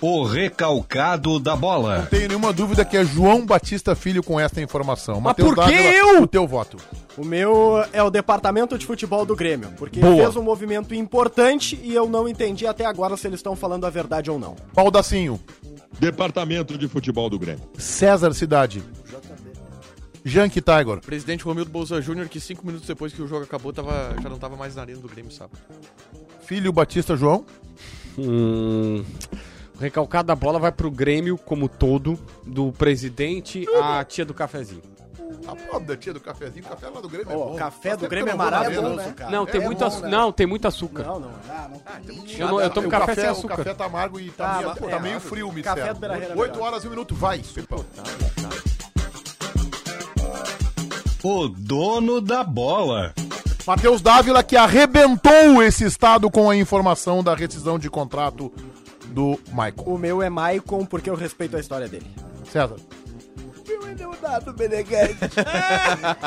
[0.00, 2.00] O recalcado da bola.
[2.00, 5.14] Não tenho nenhuma dúvida que é João Batista Filho com esta informação.
[5.14, 6.22] Mas Matheus por que Dávila, eu?
[6.22, 6.76] O teu voto.
[7.16, 10.16] O meu é o departamento de futebol do Grêmio, porque Boa.
[10.16, 13.90] fez um movimento importante e eu não entendi até agora se eles estão falando a
[13.90, 14.56] verdade ou não.
[14.74, 15.40] Baldacinho.
[15.98, 17.62] Departamento de futebol do Grêmio.
[17.78, 18.82] César Cidade.
[20.24, 21.00] Jank Tiger.
[21.00, 24.38] Presidente Romildo Bolsa Júnior, que cinco minutos depois que o jogo acabou, tava, já não
[24.38, 25.52] tava mais na arena do Grêmio, sabe?
[26.42, 27.44] Filho Batista João.
[28.18, 29.04] Hum,
[29.74, 34.82] o recalcado da bola vai pro Grêmio como todo, do presidente à tia do cafezinho.
[35.46, 36.64] A pobre da tia do cafezinho.
[36.64, 37.52] O café lá do Grêmio é bom.
[37.54, 39.30] o café do Grêmio é não maravilhoso, cara.
[39.30, 40.08] Não, tem é muito bom, açu- né?
[40.08, 41.02] Não, tem muito açúcar.
[41.02, 41.30] Não, não.
[41.50, 41.78] Ah, não
[42.24, 42.40] tem.
[42.40, 43.56] Eu, não- eu tomo O café, sem O açúcar.
[43.58, 46.14] café tá amargo e tá, Tá, meio, tá é, meio frio, me café disseram.
[46.14, 46.60] é 8 melhor.
[46.66, 47.42] horas e um minuto, vai.
[47.42, 47.84] Felipão.
[51.24, 53.14] O dono da bola.
[53.66, 58.52] Matheus Dávila que arrebentou esse estado com a informação da rescisão de contrato
[59.06, 59.74] do Michael.
[59.86, 62.06] O meu é Maicon, porque eu respeito a história dele.
[62.52, 62.76] César.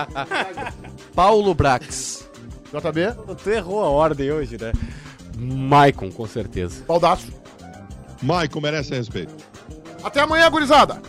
[1.14, 2.28] Paulo Brax.
[2.74, 3.36] JB.
[3.44, 4.72] Tu errou a ordem hoje, né?
[5.38, 6.84] Maicon, com certeza.
[6.88, 7.32] Baldaço.
[8.24, 9.36] Maicon merece respeito.
[10.04, 11.00] Até amanhã, gurizada.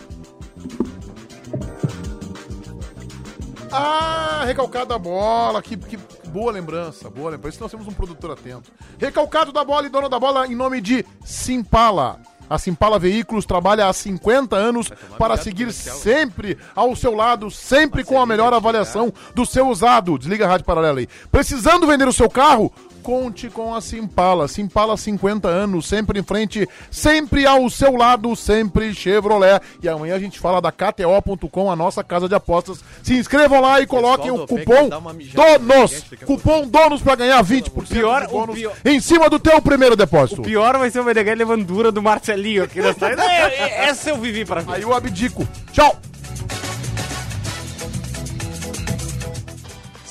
[3.73, 5.63] Ah, recalcado da bola.
[5.63, 5.97] Que, que
[6.29, 7.57] boa lembrança, boa lembrança.
[7.57, 8.71] Isso nós temos um produtor atento.
[8.99, 12.21] Recalcado da bola e dono da bola em nome de Simpala.
[12.51, 18.21] A Simpala Veículos trabalha há 50 anos para seguir sempre ao seu lado, sempre com
[18.21, 20.19] a melhor avaliação do seu usado.
[20.19, 21.09] Desliga a rádio paralela aí.
[21.31, 22.73] Precisando vender o seu carro?
[23.09, 24.47] Conte com a Simpala.
[24.47, 29.63] Simpala 50 anos, sempre em frente, sempre ao seu lado, sempre Chevrolet.
[29.83, 32.85] E amanhã a gente fala da KTO.com, a nossa casa de apostas.
[33.03, 34.91] Se inscrevam lá e coloquem o cupom
[35.33, 36.05] DONOS.
[36.27, 40.43] Cupom DONOS pra ganhar 20% pior- de bônus pior- em cima do teu primeiro depósito.
[40.43, 43.23] O pior vai ser o Meneghel levando dura do Marcelinho aqui saída.
[43.25, 44.71] É, é, Essa eu vivi pra ver.
[44.75, 45.49] Aí eu abdico.
[45.73, 45.97] Tchau!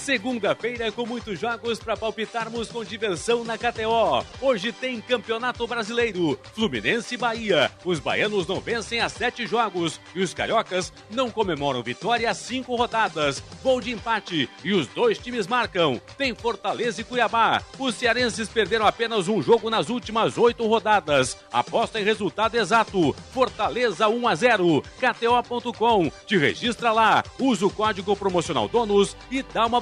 [0.08, 4.26] Segunda-feira com muitos jogos para palpitarmos com diversão na KTO.
[4.42, 7.70] Hoje tem Campeonato Brasileiro, Fluminense e Bahia.
[7.84, 12.78] Os baianos não vencem há sete jogos e os cariocas não comemoram vitória há cinco
[12.78, 13.44] rodadas.
[13.62, 16.00] Gol de empate e os dois times marcam.
[16.18, 17.62] Tem Fortaleza e Cuiabá.
[17.78, 21.36] Os cearenses perderam apenas um jogo nas últimas oito rodadas.
[21.52, 23.14] Aposta em resultado exato.
[23.34, 24.84] Fortaleza 1 a 0.
[25.02, 26.10] KTO.com.
[26.26, 27.26] Te registra lá.
[27.38, 29.82] Usa o código promocional DONOS e dá uma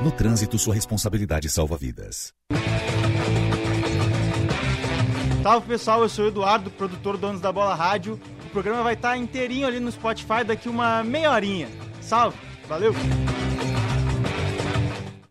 [0.00, 2.32] No trânsito, sua responsabilidade salva vidas.
[5.42, 8.20] Salve pessoal, eu sou o Eduardo, produtor do Donos da Bola Rádio.
[8.46, 11.68] O programa vai estar inteirinho ali no Spotify daqui uma meia horinha.
[12.00, 12.38] Salve,
[12.68, 12.94] valeu!